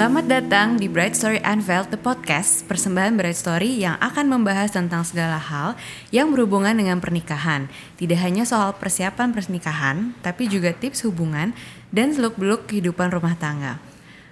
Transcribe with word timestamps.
Selamat 0.00 0.24
datang 0.32 0.80
di 0.80 0.88
Bright 0.88 1.12
Story 1.12 1.44
Unveiled, 1.44 1.92
the 1.92 2.00
podcast, 2.00 2.64
persembahan 2.64 3.20
Bright 3.20 3.36
Story 3.36 3.84
yang 3.84 4.00
akan 4.00 4.32
membahas 4.32 4.72
tentang 4.72 5.04
segala 5.04 5.36
hal 5.36 5.76
yang 6.08 6.32
berhubungan 6.32 6.72
dengan 6.72 7.04
pernikahan. 7.04 7.68
Tidak 8.00 8.16
hanya 8.16 8.48
soal 8.48 8.72
persiapan 8.80 9.36
pernikahan, 9.36 10.16
tapi 10.24 10.48
juga 10.48 10.72
tips 10.72 11.04
hubungan 11.04 11.52
dan 11.92 12.16
seluk-beluk 12.16 12.64
kehidupan 12.64 13.12
rumah 13.12 13.36
tangga. 13.36 13.76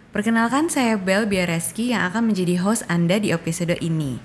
Perkenalkan 0.09 0.73
saya 0.73 0.97
Bel 0.97 1.29
Biareski 1.29 1.93
yang 1.93 2.01
akan 2.09 2.33
menjadi 2.33 2.65
host 2.65 2.89
Anda 2.89 3.21
di 3.21 3.29
episode 3.29 3.77
ini. 3.85 4.25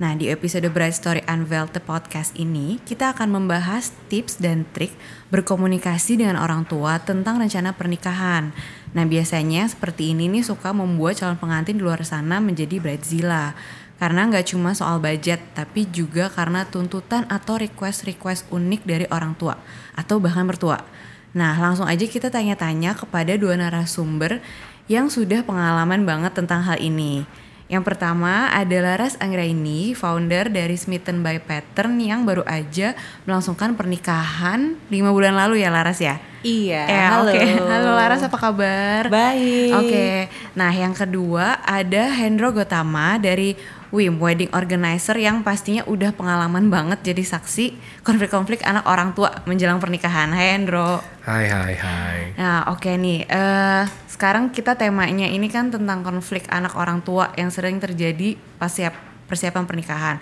Nah, 0.00 0.16
di 0.16 0.32
episode 0.32 0.72
Bright 0.72 0.96
Story 0.96 1.20
Unveiled 1.28 1.76
the 1.76 1.84
podcast 1.84 2.32
ini, 2.38 2.80
kita 2.88 3.12
akan 3.12 3.34
membahas 3.34 3.92
tips 4.08 4.40
dan 4.40 4.64
trik 4.72 4.96
berkomunikasi 5.28 6.16
dengan 6.22 6.40
orang 6.40 6.64
tua 6.64 6.96
tentang 7.02 7.36
rencana 7.36 7.76
pernikahan. 7.76 8.56
Nah, 8.96 9.04
biasanya 9.04 9.68
seperti 9.68 10.16
ini 10.16 10.30
nih 10.32 10.44
suka 10.46 10.72
membuat 10.72 11.20
calon 11.20 11.36
pengantin 11.36 11.76
di 11.76 11.82
luar 11.84 12.00
sana 12.04 12.40
menjadi 12.40 12.80
bridezilla. 12.80 13.52
Karena 13.98 14.30
nggak 14.30 14.54
cuma 14.54 14.78
soal 14.78 15.02
budget, 15.02 15.42
tapi 15.58 15.90
juga 15.90 16.30
karena 16.30 16.62
tuntutan 16.62 17.26
atau 17.26 17.58
request-request 17.58 18.46
unik 18.54 18.86
dari 18.86 19.06
orang 19.10 19.34
tua 19.34 19.58
atau 19.98 20.22
bahkan 20.22 20.46
mertua. 20.46 20.86
Nah, 21.34 21.58
langsung 21.58 21.84
aja 21.84 22.06
kita 22.06 22.30
tanya-tanya 22.30 22.94
kepada 22.94 23.34
dua 23.34 23.58
narasumber 23.58 24.38
yang 24.86 25.12
sudah 25.12 25.44
pengalaman 25.44 26.06
banget 26.06 26.32
tentang 26.32 26.64
hal 26.64 26.78
ini. 26.80 27.26
Yang 27.68 27.84
pertama 27.84 28.48
adalah 28.48 28.96
Ras 28.96 29.20
Anggraini, 29.20 29.92
founder 29.92 30.48
dari 30.48 30.72
Smitten 30.72 31.20
by 31.20 31.36
Pattern 31.36 32.00
yang 32.00 32.24
baru 32.24 32.40
aja 32.48 32.96
melangsungkan 33.28 33.76
pernikahan 33.76 34.72
lima 34.88 35.12
bulan 35.12 35.36
lalu 35.36 35.60
ya 35.60 35.68
Laras 35.68 36.00
ya? 36.00 36.16
Iya, 36.40 36.88
Ya, 36.88 37.04
halo. 37.12 37.28
oke. 37.28 37.44
Halo 37.76 37.90
Laras, 37.92 38.24
apa 38.24 38.38
kabar? 38.40 39.12
Baik. 39.12 39.74
Oke, 39.74 40.08
nah 40.56 40.72
yang 40.72 40.96
kedua 40.96 41.60
ada 41.60 42.08
Hendro 42.08 42.56
Gotama 42.56 43.20
dari 43.20 43.52
WIM 43.88 44.20
Wedding 44.20 44.52
Organizer 44.52 45.16
yang 45.16 45.40
pastinya 45.40 45.84
udah 45.88 46.12
pengalaman 46.12 46.68
banget 46.68 47.00
jadi 47.00 47.24
saksi 47.24 47.72
konflik-konflik 48.04 48.60
anak 48.64 48.84
orang 48.84 49.16
tua 49.16 49.32
menjelang 49.48 49.80
pernikahan. 49.80 50.32
Hai 50.32 50.56
Hendro. 50.56 51.00
Hai 51.24 51.48
hai 51.48 51.74
hai. 51.76 52.18
Nah 52.36 52.68
oke 52.72 52.92
nih, 52.92 53.24
eh 53.24 53.84
sekarang 54.08 54.52
kita 54.52 54.76
temanya 54.76 55.28
ini 55.28 55.48
kan 55.48 55.72
tentang 55.72 56.04
konflik 56.04 56.44
anak 56.52 56.76
orang 56.76 57.00
tua 57.00 57.32
yang 57.40 57.48
sering 57.48 57.80
terjadi 57.80 58.36
pas 58.60 58.68
siap 58.68 58.92
persiapan 59.28 59.64
pernikahan. 59.64 60.16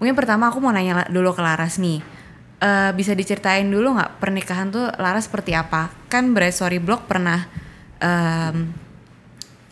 Mungkin 0.00 0.16
pertama 0.16 0.48
aku 0.48 0.58
mau 0.58 0.72
nanya 0.72 1.06
dulu 1.12 1.36
ke 1.36 1.42
Laras 1.44 1.78
nih, 1.78 2.02
Eh 2.62 2.94
bisa 2.94 3.10
diceritain 3.18 3.66
dulu 3.66 3.98
nggak 3.98 4.22
pernikahan 4.22 4.70
tuh 4.70 4.86
Laras 5.02 5.26
seperti 5.26 5.50
apa? 5.50 5.90
Kan 6.06 6.30
Bright 6.30 6.54
Story 6.54 6.78
Blog 6.78 7.10
pernah 7.10 7.42
em, 7.98 8.70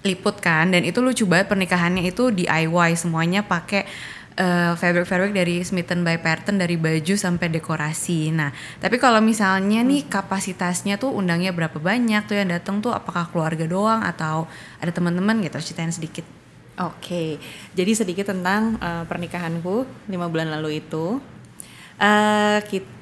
liput 0.00 0.40
kan, 0.40 0.72
dan 0.72 0.82
itu 0.84 1.04
lucu 1.04 1.28
banget 1.28 1.52
pernikahannya 1.52 2.08
itu 2.08 2.32
DIY 2.32 2.96
semuanya 2.96 3.44
pakai 3.44 3.84
eh, 4.40 4.72
fabric-fabric 4.72 5.36
dari 5.36 5.60
Smitten 5.60 6.00
by 6.00 6.16
Pattern 6.24 6.56
dari 6.56 6.80
baju 6.80 7.14
sampai 7.16 7.52
dekorasi. 7.52 8.32
Nah, 8.32 8.48
tapi 8.80 8.96
kalau 8.96 9.20
misalnya 9.20 9.84
nih 9.84 10.08
kapasitasnya 10.08 10.96
tuh 10.96 11.12
undangnya 11.12 11.52
berapa 11.52 11.76
banyak 11.76 12.24
tuh 12.24 12.40
yang 12.40 12.48
datang 12.48 12.80
tuh 12.80 12.96
apakah 12.96 13.28
keluarga 13.28 13.68
doang 13.68 14.00
atau 14.00 14.48
ada 14.80 14.88
teman-teman 14.88 15.44
gitu? 15.44 15.60
Ceritain 15.60 15.92
sedikit. 15.92 16.24
Oke, 16.80 17.36
jadi 17.76 17.92
sedikit 17.92 18.32
tentang 18.32 18.80
eh, 18.80 19.04
pernikahanku 19.04 19.84
lima 20.08 20.32
bulan 20.32 20.48
lalu 20.48 20.80
itu. 20.80 21.20
Eh 22.00 22.58
kita 22.64 22.99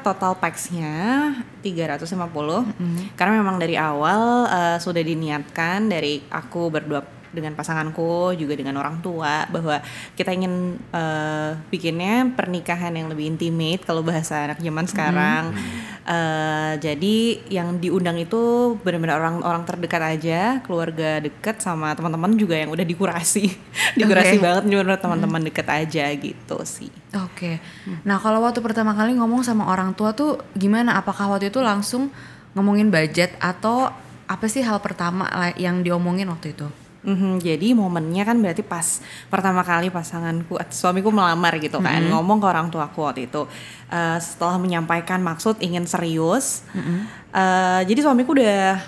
total 0.00 0.40
packsnya 0.40 0.96
350 1.60 2.08
karena 3.12 3.32
memang 3.36 3.60
dari 3.60 3.76
awal 3.76 4.48
eh, 4.48 4.78
sudah 4.80 5.04
diniatkan 5.04 5.92
dari 5.92 6.24
aku 6.32 6.72
berdua 6.72 7.04
dengan 7.34 7.52
pasanganku 7.58 8.38
juga 8.38 8.54
dengan 8.54 8.78
orang 8.78 9.02
tua 9.02 9.44
bahwa 9.50 9.82
kita 10.14 10.30
ingin 10.32 10.78
eh, 10.94 11.50
bikinnya 11.68 12.32
pernikahan 12.32 12.94
yang 12.94 13.10
lebih 13.10 13.36
intimate 13.36 13.82
kalau 13.84 14.00
bahasa 14.00 14.48
anak 14.48 14.62
zaman 14.62 14.86
sekarang 14.88 15.52
Eh, 16.04 16.74
jadi 16.84 17.40
yang 17.48 17.80
diundang 17.80 18.20
itu 18.20 18.76
benar-benar 18.84 19.24
orang-orang 19.24 19.64
terdekat 19.64 20.04
aja 20.04 20.60
keluarga 20.60 21.16
dekat 21.16 21.64
sama 21.64 21.96
teman-teman 21.96 22.36
juga 22.36 22.60
yang 22.60 22.68
udah 22.76 22.84
dikurasi 22.84 23.48
dikurasi 23.96 24.36
Oke. 24.36 24.44
banget 24.44 24.62
benar 24.68 25.00
teman-teman 25.00 25.40
dekat 25.48 25.64
aja 25.64 26.04
gitu 26.12 26.60
sih 26.68 26.92
Oke. 27.16 27.56
Nah, 28.04 28.20
kalau 28.20 28.44
waktu 28.44 28.60
pertama 28.60 28.92
kali 28.92 29.16
ngomong 29.16 29.48
sama 29.48 29.64
orang 29.64 29.96
tua 29.96 30.12
tuh 30.12 30.44
gimana? 30.52 31.00
Apakah 31.00 31.24
waktu 31.32 31.48
itu 31.48 31.64
langsung 31.64 32.12
ngomongin 32.52 32.92
budget 32.92 33.32
atau 33.40 33.88
apa 34.28 34.44
sih 34.44 34.60
hal 34.60 34.84
pertama 34.84 35.24
yang 35.56 35.80
diomongin 35.80 36.28
waktu 36.28 36.52
itu? 36.52 36.68
Mhm, 37.04 37.44
jadi 37.44 37.76
momennya 37.76 38.24
kan 38.24 38.40
berarti 38.40 38.64
pas 38.64 39.04
pertama 39.28 39.60
kali 39.60 39.92
pasanganku 39.92 40.56
suamiku 40.72 41.12
melamar 41.12 41.60
gitu 41.60 41.76
kan 41.84 42.00
ngomong 42.08 42.40
ke 42.40 42.46
orang 42.48 42.72
tuaku 42.72 43.04
waktu 43.04 43.28
itu. 43.28 43.44
Eh, 43.92 44.18
setelah 44.24 44.56
menyampaikan 44.56 45.20
maksud 45.20 45.60
ingin 45.60 45.84
serius 45.84 46.64
eh, 47.30 47.80
jadi 47.84 48.00
suamiku 48.00 48.32
udah 48.32 48.80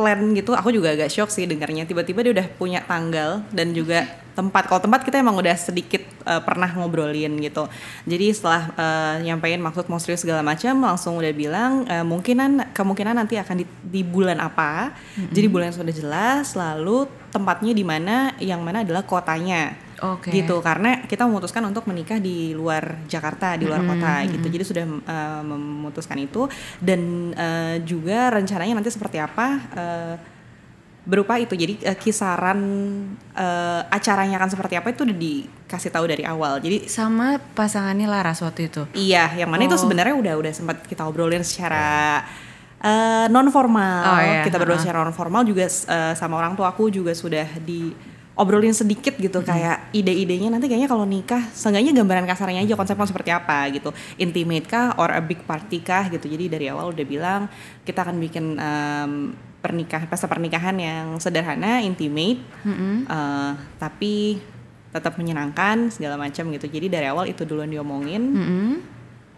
plan 0.00 0.16
gitu 0.32 0.56
aku 0.56 0.72
juga 0.72 0.96
agak 0.96 1.12
shock 1.12 1.28
sih 1.28 1.44
dengarnya. 1.44 1.84
Tiba-tiba 1.84 2.24
dia 2.24 2.32
udah 2.32 2.48
punya 2.56 2.80
tanggal 2.88 3.44
dan 3.52 3.76
juga 3.76 4.08
tempat. 4.32 4.72
Kalau 4.72 4.80
tempat 4.80 5.04
kita 5.04 5.20
emang 5.20 5.36
udah 5.36 5.52
sedikit 5.60 6.00
eh, 6.24 6.40
pernah 6.40 6.72
ngobrolin 6.72 7.36
gitu. 7.44 7.68
Jadi 8.08 8.32
setelah 8.32 8.72
eh, 8.72 9.14
nyampein 9.28 9.60
maksud 9.60 9.92
mau 9.92 10.00
serius 10.00 10.24
segala 10.24 10.40
macam 10.40 10.80
langsung 10.80 11.20
udah 11.20 11.32
bilang 11.36 11.84
eh, 11.84 12.00
mungkinan 12.00 12.72
kemungkinan 12.72 13.20
nanti 13.20 13.36
akan 13.36 13.60
di, 13.60 13.66
di 13.84 14.00
bulan 14.00 14.40
apa. 14.40 14.96
Jadi 15.28 15.46
bulan 15.52 15.68
yang 15.68 15.76
sudah 15.84 15.92
jelas 15.94 16.56
lalu 16.56 17.04
tempatnya 17.28 17.76
di 17.76 17.84
mana 17.84 18.32
yang 18.40 18.64
mana 18.64 18.80
adalah 18.80 19.04
kotanya 19.04 19.76
Oke. 20.00 20.32
gitu 20.32 20.58
karena 20.60 21.04
kita 21.04 21.28
memutuskan 21.28 21.60
untuk 21.64 21.84
menikah 21.84 22.16
di 22.16 22.52
luar 22.52 23.04
Jakarta 23.04 23.54
di 23.54 23.68
luar 23.68 23.84
kota 23.84 24.24
gitu 24.24 24.46
jadi 24.48 24.64
sudah 24.64 24.84
eh, 24.86 25.42
memutuskan 25.44 26.16
itu 26.16 26.48
dan 26.80 27.30
eh, 27.32 27.76
juga 27.84 28.32
rencananya 28.32 28.80
nanti 28.80 28.88
seperti 28.88 29.20
apa 29.20 29.46
eh, 29.76 30.14
berupa 31.00 31.40
itu 31.40 31.56
jadi 31.56 31.80
eh, 31.80 31.96
kisaran 31.96 32.60
eh, 33.32 33.82
acaranya 33.88 34.36
akan 34.36 34.50
seperti 34.52 34.74
apa 34.76 34.92
itu 34.92 35.04
udah 35.04 35.16
dikasih 35.16 35.90
tahu 35.90 36.04
dari 36.08 36.24
awal 36.24 36.60
jadi 36.60 36.84
Sama 36.84 37.40
pasangannya 37.56 38.04
Laras 38.04 38.40
waktu 38.40 38.68
itu. 38.68 38.84
Iya, 38.92 39.32
yang 39.36 39.48
mana 39.48 39.64
itu 39.64 39.76
Oh. 39.76 39.80
sebenarnya 39.80 40.12
udah 40.12 40.34
udah 40.36 40.52
sempat 40.52 40.84
kita 40.84 41.04
obrolin 41.04 41.40
secara 41.40 42.20
non 43.28 43.48
formal. 43.52 44.04
Oh, 44.08 44.20
iya. 44.20 44.40
Kita 44.40 44.56
berdua 44.56 44.80
secara 44.80 45.04
non 45.04 45.12
formal 45.12 45.44
juga 45.44 45.68
eh, 45.68 46.14
sama 46.16 46.40
orang 46.40 46.56
tua 46.56 46.72
aku 46.72 46.88
juga 46.88 47.12
sudah 47.12 47.44
di 47.60 47.92
obrolin 48.38 48.72
sedikit 48.72 49.18
gitu 49.18 49.42
kayak 49.44 49.92
ide-idenya 49.92 50.48
nanti 50.48 50.70
kayaknya 50.70 50.88
kalau 50.88 51.04
nikah 51.04 51.44
seenggaknya 51.52 51.92
gambaran 51.92 52.24
kasarnya 52.24 52.64
aja 52.64 52.74
konsepnya 52.78 53.06
seperti 53.10 53.30
apa 53.34 53.68
gitu. 53.74 53.90
Intimate 54.16 54.66
kah 54.70 54.96
or 54.96 55.12
a 55.12 55.20
big 55.20 55.42
party 55.44 55.82
kah 55.82 56.08
gitu. 56.08 56.24
Jadi 56.30 56.48
dari 56.48 56.66
awal 56.70 56.94
udah 56.94 57.06
bilang 57.06 57.42
kita 57.84 58.06
akan 58.06 58.16
bikin 58.16 58.56
em, 58.56 59.12
pernikahan 59.60 60.08
pesta 60.08 60.24
pernikahan 60.24 60.72
yang 60.80 61.06
sederhana 61.20 61.84
intimate 61.84 62.40
eh, 62.64 63.52
tapi 63.76 64.40
tetap 64.90 65.14
menyenangkan 65.20 65.92
segala 65.92 66.18
macam 66.18 66.50
gitu. 66.50 66.66
Jadi 66.66 66.90
dari 66.90 67.06
awal 67.06 67.30
itu 67.30 67.44
dulu 67.46 67.62
yang 67.62 67.82
diomongin. 67.82 68.22
Mm-mm. 68.24 68.70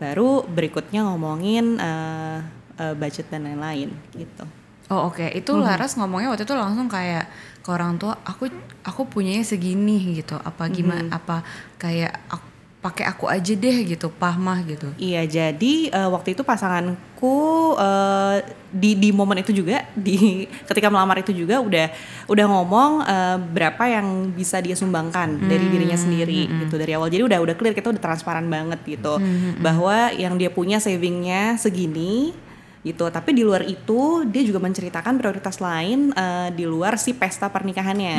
baru 0.02 0.42
berikutnya 0.42 1.06
ngomongin 1.06 1.78
eh, 1.78 2.38
eh, 2.74 2.94
budget 2.98 3.30
dan 3.30 3.46
lain-lain 3.46 3.94
gitu. 4.18 4.42
Oh 4.90 5.08
oke, 5.08 5.24
itu 5.30 5.52
Laras 5.54 5.94
ngomongnya 5.94 6.34
waktu 6.34 6.42
itu 6.42 6.52
langsung 6.58 6.90
kayak 6.90 7.30
ke 7.62 7.68
orang 7.70 7.94
tua, 7.96 8.18
aku 8.26 8.50
aku 8.82 9.06
punyanya 9.06 9.46
segini 9.46 10.18
gitu. 10.18 10.34
Apa 10.42 10.66
gimana? 10.66 11.06
Apa 11.14 11.46
kayak 11.78 12.12
aku, 12.26 12.46
pakai 12.82 13.06
aku 13.06 13.30
aja 13.30 13.54
deh 13.54 13.78
gitu, 13.86 14.10
pahmah 14.10 14.58
gitu. 14.66 14.90
Iya, 14.98 15.22
jadi 15.22 15.74
eh, 15.94 16.08
waktu 16.10 16.34
itu 16.34 16.42
pasanganku 16.42 17.38
eh, 17.78 18.42
di 18.74 18.98
di 18.98 19.14
momen 19.14 19.38
itu 19.38 19.54
juga 19.54 19.86
di 19.94 20.42
ketika 20.68 20.90
melamar 20.90 21.22
itu 21.22 21.30
juga 21.30 21.62
udah 21.62 21.86
udah 22.26 22.44
ngomong 22.50 22.90
eh, 23.06 23.38
berapa 23.38 23.86
yang 23.86 24.34
bisa 24.34 24.58
dia 24.58 24.74
sumbangkan 24.74 25.46
dari 25.46 25.70
dirinya 25.70 25.94
sendiri 25.94 26.50
gitu 26.66 26.74
dari 26.74 26.98
awal. 26.98 27.06
Jadi 27.06 27.22
udah 27.22 27.38
udah 27.38 27.54
clear 27.54 27.78
kita 27.78 27.94
udah 27.94 28.02
transparan 28.02 28.50
banget 28.50 28.82
gitu 28.82 29.22
bahwa 29.62 30.10
yang 30.18 30.34
dia 30.34 30.50
punya 30.50 30.82
savingnya 30.82 31.62
segini 31.62 32.34
gitu. 32.82 33.06
Tapi 33.08 33.30
di 33.30 33.46
luar 33.46 33.62
itu 33.62 34.26
dia 34.26 34.42
juga 34.42 34.58
menceritakan 34.58 35.14
prioritas 35.18 35.62
lain 35.62 36.10
eh, 36.10 36.48
di 36.50 36.66
luar 36.66 36.98
si 36.98 37.14
pesta 37.14 37.46
pernikahannya. 37.46 38.18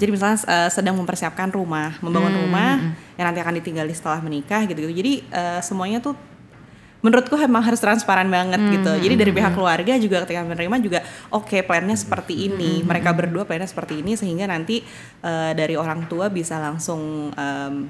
Jadi 0.00 0.10
misalnya 0.10 0.38
eh, 0.48 0.70
sedang 0.72 0.96
mempersiapkan 0.96 1.52
rumah, 1.52 2.00
membangun 2.00 2.34
rumah 2.48 2.80
yang 3.20 3.28
nanti 3.28 3.40
akan 3.44 3.54
ditinggali 3.60 3.92
setelah 3.92 4.24
menikah 4.24 4.64
gitu-gitu. 4.64 4.96
Jadi 4.96 5.12
eh, 5.28 5.60
semuanya 5.60 6.00
tuh 6.00 6.16
menurutku 6.98 7.38
emang 7.38 7.62
harus 7.62 7.78
transparan 7.78 8.26
banget 8.26 8.58
gitu. 8.74 8.92
Jadi 8.98 9.14
dari 9.14 9.30
pihak 9.30 9.54
keluarga 9.54 9.94
juga 10.00 10.26
ketika 10.26 10.42
menerima 10.42 10.76
juga 10.82 11.00
oke 11.30 11.62
plannya 11.62 11.94
seperti 11.94 12.50
ini. 12.50 12.82
Mereka 12.82 13.14
berdua 13.14 13.46
plannya 13.46 13.70
seperti 13.70 14.02
ini 14.02 14.18
sehingga 14.18 14.50
nanti 14.50 14.82
eh, 15.22 15.52
dari 15.54 15.78
orang 15.78 16.10
tua 16.10 16.26
bisa 16.26 16.58
langsung 16.58 17.30
em, 17.36 17.86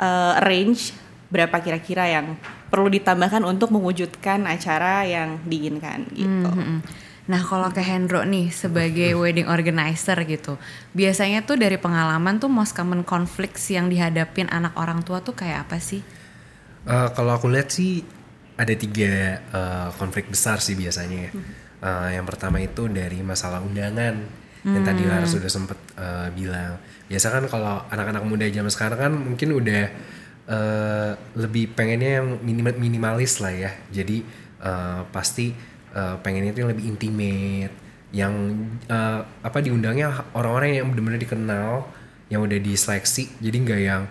eh, 0.00 0.40
arrange 0.40 1.07
berapa 1.28 1.60
kira-kira 1.60 2.08
yang 2.08 2.40
perlu 2.72 2.88
ditambahkan 2.88 3.44
untuk 3.44 3.72
mewujudkan 3.72 4.48
acara 4.48 5.04
yang 5.04 5.40
diinginkan 5.44 6.08
gitu. 6.16 6.48
Mhm. 6.48 6.80
Nah 7.28 7.44
kalau 7.44 7.68
ke 7.68 7.84
Hendro 7.84 8.24
nih 8.24 8.48
sebagai 8.48 9.12
wedding 9.12 9.44
organizer 9.44 10.16
gitu, 10.24 10.56
biasanya 10.96 11.44
tuh 11.44 11.60
dari 11.60 11.76
pengalaman 11.76 12.40
tuh 12.40 12.48
most 12.48 12.72
common 12.72 13.04
conflicts 13.04 13.68
yang 13.68 13.92
dihadapin 13.92 14.48
anak 14.48 14.72
orang 14.80 15.04
tua 15.04 15.20
tuh 15.20 15.36
kayak 15.36 15.68
apa 15.68 15.76
sih? 15.76 16.00
Uh, 16.88 17.12
kalau 17.12 17.36
aku 17.36 17.52
lihat 17.52 17.68
sih 17.68 18.00
ada 18.56 18.72
tiga 18.72 19.44
uh, 19.52 19.88
konflik 20.00 20.32
besar 20.32 20.64
sih 20.64 20.72
biasanya. 20.72 21.28
Uh, 21.78 22.08
yang 22.10 22.24
pertama 22.24 22.58
itu 22.64 22.88
dari 22.88 23.20
masalah 23.20 23.60
undangan 23.60 24.18
yang 24.66 24.84
tadi 24.84 25.06
Lara 25.06 25.28
sudah 25.28 25.52
sempat 25.52 25.78
uh, 26.00 26.32
bilang. 26.32 26.80
Biasa 27.12 27.28
kan 27.28 27.44
kalau 27.46 27.84
anak-anak 27.92 28.24
muda 28.24 28.48
zaman 28.48 28.72
sekarang 28.72 28.98
kan 28.98 29.12
mungkin 29.12 29.52
udah 29.52 29.84
uh, 30.48 31.12
lebih 31.36 31.76
pengennya 31.76 32.24
yang 32.24 32.26
minim 32.42 32.66
minimalis 32.80 33.38
lah 33.38 33.52
ya. 33.52 33.70
Jadi 33.92 34.24
uh, 34.64 35.04
pasti 35.12 35.52
uh, 35.94 36.16
pengennya 36.24 36.56
itu 36.56 36.60
yang 36.64 36.72
lebih 36.72 36.86
intimate, 36.88 37.74
yang 38.10 38.34
uh, 38.88 39.22
apa 39.44 39.58
diundangnya 39.60 40.24
orang-orang 40.32 40.80
yang 40.80 40.88
benar-benar 40.90 41.20
dikenal, 41.20 41.70
yang 42.32 42.40
udah 42.42 42.58
diseleksi. 42.58 43.28
Jadi 43.38 43.56
nggak 43.62 43.80
yang 43.84 44.02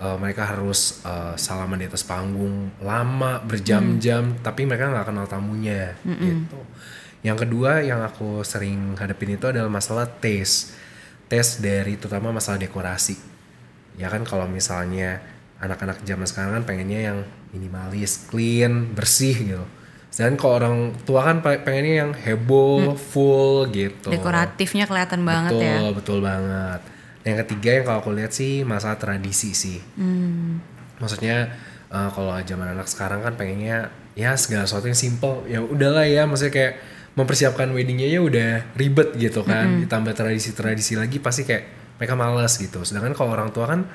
uh, 0.00 0.16
mereka 0.16 0.48
harus 0.48 1.04
uh, 1.04 1.36
salaman 1.36 1.78
di 1.78 1.86
atas 1.86 2.02
panggung 2.02 2.72
lama 2.80 3.38
berjam-jam, 3.44 4.40
tapi 4.40 4.64
mereka 4.64 4.90
nggak 4.90 5.06
kenal 5.12 5.26
tamunya 5.28 5.94
gitu. 6.02 6.60
Yang 7.22 7.46
kedua 7.46 7.86
yang 7.86 8.02
aku 8.02 8.42
sering 8.42 8.98
hadapin 8.98 9.38
itu 9.38 9.46
adalah 9.46 9.70
masalah 9.70 10.10
taste, 10.10 10.74
taste 11.30 11.62
dari 11.62 11.94
terutama 11.94 12.34
masalah 12.34 12.58
dekorasi. 12.58 13.14
Ya 13.94 14.10
kan 14.10 14.26
kalau 14.26 14.50
misalnya 14.50 15.22
anak-anak 15.62 16.02
zaman 16.02 16.26
sekarang 16.26 16.52
kan 16.58 16.64
pengennya 16.66 17.00
yang 17.14 17.18
minimalis, 17.54 18.26
clean, 18.26 18.90
bersih 18.92 19.36
gitu. 19.38 19.64
Dan 20.12 20.36
kalau 20.36 20.60
orang 20.60 20.76
tua 21.08 21.24
kan 21.24 21.40
pe- 21.40 21.62
pengennya 21.62 22.04
yang 22.04 22.12
heboh, 22.12 22.98
full 22.98 23.70
gitu. 23.72 24.12
Dekoratifnya 24.12 24.84
kelihatan 24.84 25.24
banget 25.24 25.56
betul, 25.56 25.64
ya. 25.64 25.78
Betul 25.94 26.18
banget. 26.20 26.80
Yang 27.22 27.36
ketiga 27.46 27.70
yang 27.78 27.84
kalau 27.88 27.98
aku 28.02 28.10
lihat 28.12 28.32
sih 28.34 28.66
masalah 28.66 29.00
tradisi 29.00 29.56
sih. 29.56 29.78
Hmm. 29.96 30.60
Maksudnya 31.00 31.54
eh, 31.88 32.08
kalau 32.12 32.34
zaman 32.44 32.76
anak 32.76 32.90
sekarang 32.90 33.24
kan 33.24 33.38
pengennya 33.40 33.88
ya 34.12 34.36
segala 34.36 34.68
sesuatu 34.68 34.90
yang 34.90 34.98
simple. 34.98 35.48
Ya 35.48 35.64
udahlah 35.64 36.04
ya, 36.04 36.28
maksudnya 36.28 36.52
kayak 36.52 36.74
mempersiapkan 37.16 37.72
weddingnya 37.72 38.08
ya 38.12 38.20
udah 38.20 38.50
ribet 38.76 39.16
gitu 39.16 39.46
kan. 39.46 39.86
Ditambah 39.86 40.12
tradisi-tradisi 40.12 40.98
lagi 40.98 41.22
pasti 41.24 41.48
kayak 41.48 41.96
mereka 41.96 42.18
malas 42.18 42.60
gitu. 42.60 42.84
Sedangkan 42.84 43.16
kalau 43.16 43.32
orang 43.32 43.48
tua 43.48 43.64
kan 43.64 43.88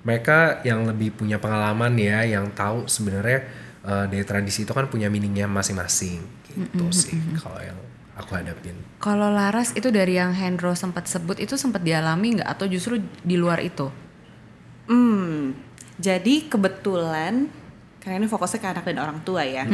mereka 0.00 0.64
yang 0.64 0.88
lebih 0.88 1.12
punya 1.12 1.36
pengalaman 1.36 1.92
ya, 2.00 2.24
yang 2.24 2.48
tahu 2.56 2.88
sebenarnya 2.88 3.44
eh, 3.84 4.04
dari 4.08 4.24
tradisi 4.24 4.64
itu 4.64 4.72
kan 4.72 4.88
punya 4.88 5.12
meaningnya 5.12 5.44
masing-masing 5.48 6.40
gitu 6.50 6.86
sih 6.90 7.14
kalau 7.38 7.60
yang 7.62 7.78
aku 8.18 8.36
hadapin. 8.36 8.76
Kalau 9.00 9.32
Laras 9.32 9.72
itu 9.72 9.88
dari 9.88 10.18
yang 10.20 10.36
Hendro 10.36 10.76
sempat 10.76 11.08
sebut 11.08 11.40
itu 11.40 11.56
sempat 11.56 11.80
dialami 11.80 12.40
nggak 12.40 12.48
atau 12.48 12.66
justru 12.68 13.00
di 13.24 13.36
luar 13.40 13.64
itu? 13.64 13.88
Hmm, 14.90 15.54
jadi 15.96 16.50
kebetulan 16.50 17.48
karena 18.00 18.16
ini 18.24 18.28
fokusnya 18.28 18.58
ke 18.60 18.68
anak 18.68 18.84
dan 18.88 18.98
orang 19.00 19.18
tua 19.24 19.44
ya. 19.44 19.64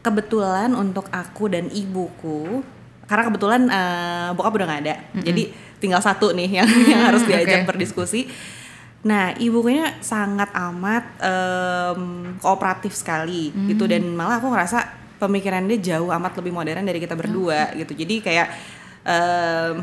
Kebetulan 0.00 0.72
untuk 0.72 1.12
aku 1.12 1.52
dan 1.52 1.68
ibuku, 1.68 2.64
karena 3.04 3.22
kebetulan 3.28 3.62
eh, 3.68 4.28
bokap 4.32 4.52
udah 4.56 4.66
nggak 4.66 4.82
ada, 4.88 4.94
jadi 5.20 5.42
tinggal 5.80 6.00
satu 6.00 6.32
nih 6.32 6.60
yang 6.60 6.68
yang 6.90 7.00
harus 7.04 7.24
diajak 7.24 7.64
oke. 7.64 7.76
berdiskusi. 7.76 8.28
Nah, 9.00 9.32
ibunya 9.40 9.96
sangat 10.04 10.52
amat 10.52 11.04
em, 11.24 12.02
kooperatif 12.36 12.92
sekali 12.92 13.48
gitu 13.72 13.88
dan 13.88 14.04
malah 14.12 14.36
aku 14.36 14.52
ngerasa 14.52 14.78
pemikiran 15.16 15.64
dia 15.64 15.96
jauh 15.96 16.12
amat 16.12 16.36
lebih 16.36 16.52
modern 16.52 16.84
dari 16.84 17.00
kita 17.00 17.16
berdua 17.16 17.72
gitu. 17.80 17.96
Jadi 17.96 18.20
kayak 18.20 18.46
em, 19.08 19.74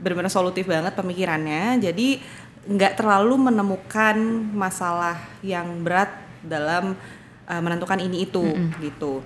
benar-benar 0.00 0.32
solutif 0.32 0.64
banget 0.64 0.96
pemikirannya. 0.96 1.76
Jadi 1.76 2.20
nggak 2.64 2.96
terlalu 2.96 3.52
menemukan 3.52 4.16
masalah 4.56 5.20
yang 5.44 5.84
berat 5.84 6.08
dalam 6.40 6.96
eh, 7.44 7.60
menentukan 7.60 8.00
ini 8.00 8.24
itu 8.24 8.44
gitu. 8.80 9.20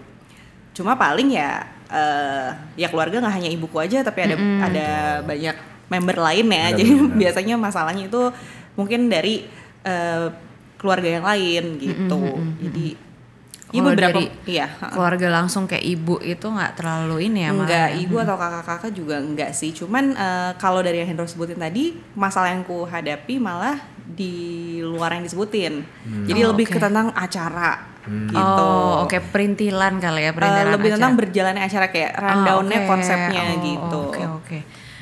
Cuma 0.74 0.98
paling 0.98 1.30
ya 1.30 1.62
eh, 1.90 2.50
ya 2.74 2.90
keluarga 2.90 3.22
nggak 3.22 3.34
hanya 3.38 3.50
ibuku 3.54 3.78
aja 3.78 4.02
tapi 4.02 4.26
ada 4.26 4.36
ada 4.66 4.88
banyak 5.22 5.56
member 5.86 6.16
lain 6.18 6.46
ya. 6.50 6.66
Jadi 6.74 6.90
biasanya 7.22 7.54
masalahnya 7.54 8.10
itu 8.10 8.22
mungkin 8.78 9.10
dari 9.10 9.42
eh, 9.82 10.26
keluarga 10.78 11.08
yang 11.10 11.26
lain 11.26 11.64
gitu. 11.76 12.20
Jadi 12.62 12.88
ya 13.68 13.74
Kalau 13.74 13.92
beberapa 13.92 14.16
dari 14.16 14.24
iya. 14.46 14.66
Keluarga 14.80 15.26
langsung 15.28 15.68
kayak 15.68 15.84
ibu 15.84 16.16
itu 16.24 16.46
nggak 16.46 16.72
terlalu 16.72 17.28
ini 17.28 17.44
ya 17.44 17.50
enggak, 17.52 17.88
ya? 17.90 18.00
ibu 18.00 18.16
atau 18.16 18.38
kakak-kakak 18.38 18.92
juga 18.94 19.20
enggak 19.20 19.50
sih. 19.52 19.74
Cuman 19.74 20.14
eh, 20.14 20.50
kalau 20.56 20.80
dari 20.80 21.02
yang 21.02 21.10
Hendro 21.10 21.26
sebutin 21.26 21.58
tadi, 21.58 21.92
masalah 22.14 22.48
yang 22.48 22.62
ku 22.62 22.86
hadapi 22.86 23.36
malah 23.36 23.76
di 24.00 24.32
luar 24.80 25.18
yang 25.18 25.26
disebutin. 25.26 25.84
Jadi 26.24 26.40
Oh, 26.40 26.54
lebih 26.54 26.64
oke. 26.64 26.74
ke 26.74 26.80
tentang 26.80 27.12
acara 27.12 27.84
gitu. 28.08 28.40
Oh, 28.64 29.04
oke 29.04 29.20
perintilan 29.28 30.00
kali 30.00 30.20
ya 30.22 30.30
Eh, 30.30 30.32
perintilan 30.32 30.66
lebih 30.72 30.88
acara. 30.88 30.96
tentang 30.96 31.12
berjalannya 31.14 31.62
acara 31.62 31.86
kayak 31.92 32.12
rundownnya 32.16 32.72
Ah, 32.72 32.80
oke. 32.80 32.88
konsepnya 32.88 33.42
Oh, 33.44 33.56
gitu. 33.60 34.00
Oke 34.08 34.22
oke. 34.24 34.58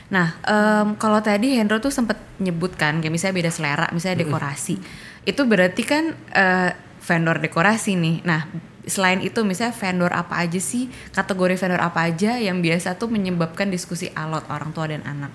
Nah, 0.06 0.38
em, 0.47 0.94
kalau 1.00 1.19
tadi 1.19 1.58
Hendro 1.58 1.82
tuh 1.82 1.91
sempet 1.91 2.14
nyebutkan 2.38 3.03
kayak 3.03 3.11
misalnya 3.11 3.35
beda 3.43 3.50
selera, 3.50 3.87
misalnya 3.91 4.23
dekorasi. 4.23 4.79
Itu 5.26 5.49
berarti 5.50 5.82
kan 5.82 6.14
eh, 6.31 6.70
vendor 7.03 7.43
dekorasi 7.43 7.99
nih. 7.99 8.17
Nah, 8.23 8.47
selain 8.87 9.19
itu 9.19 9.43
misalnya 9.43 9.75
vendor 9.75 10.12
apa 10.14 10.38
aja 10.47 10.62
sih, 10.62 10.87
kategori 11.11 11.58
vendor 11.58 11.82
apa 11.82 12.06
aja 12.06 12.38
yang 12.38 12.62
biasa 12.62 12.94
tuh 12.99 13.11
menyebabkan 13.11 13.67
diskusi 13.67 14.11
alot 14.14 14.47
orang 14.47 14.70
tua 14.70 14.87
dan 14.87 15.03
anak. 15.03 15.35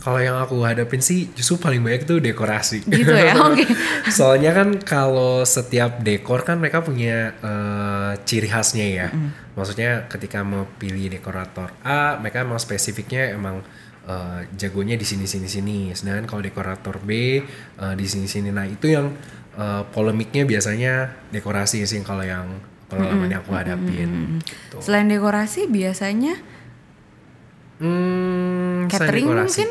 Kalau 0.00 0.16
yang 0.16 0.40
aku 0.40 0.64
hadapin 0.64 1.04
sih 1.04 1.28
justru 1.36 1.60
paling 1.60 1.84
banyak 1.84 2.08
itu 2.08 2.16
dekorasi. 2.16 2.80
Gitu 2.88 3.12
ya, 3.12 3.36
oke. 3.44 3.60
Soalnya 4.08 4.56
kan 4.56 4.80
kalau 4.80 5.44
setiap 5.44 6.00
dekor 6.00 6.48
kan 6.48 6.56
mereka 6.56 6.80
punya 6.80 7.36
eh, 7.36 8.12
ciri 8.24 8.48
khasnya 8.48 8.86
ya. 8.88 9.08
Maksudnya 9.52 10.08
ketika 10.08 10.40
mau 10.40 10.64
pilih 10.80 11.12
dekorator 11.12 11.76
A, 11.84 12.16
mereka 12.16 12.40
emang 12.40 12.56
spesifiknya 12.56 13.36
emang 13.36 13.60
eh, 14.04 14.40
jagonya 14.54 14.94
di 14.94 15.04
sini 15.04 15.24
sini 15.24 15.46
sini. 15.46 15.78
Sedangkan 15.92 16.26
kalau 16.26 16.42
dekorator 16.42 16.98
B 17.02 17.10
eh, 17.42 17.94
di 17.94 18.06
sini 18.06 18.26
sini. 18.26 18.48
Nah 18.50 18.66
itu 18.66 18.86
yang 18.88 19.10
eh, 19.54 19.82
polemiknya 19.90 20.42
biasanya 20.44 20.92
dekorasi 21.30 21.82
sih 21.84 22.00
kalau 22.02 22.22
yang 22.22 22.46
pengalaman 22.86 23.28
yang 23.28 23.40
aku 23.40 23.52
hadapin. 23.52 24.40
Gitu. 24.44 24.76
Selain 24.80 25.08
dekorasi 25.08 25.64
biasanya 25.66 26.36
Hmm, 27.82 28.86
catering 28.86 29.26
mungkin 29.26 29.68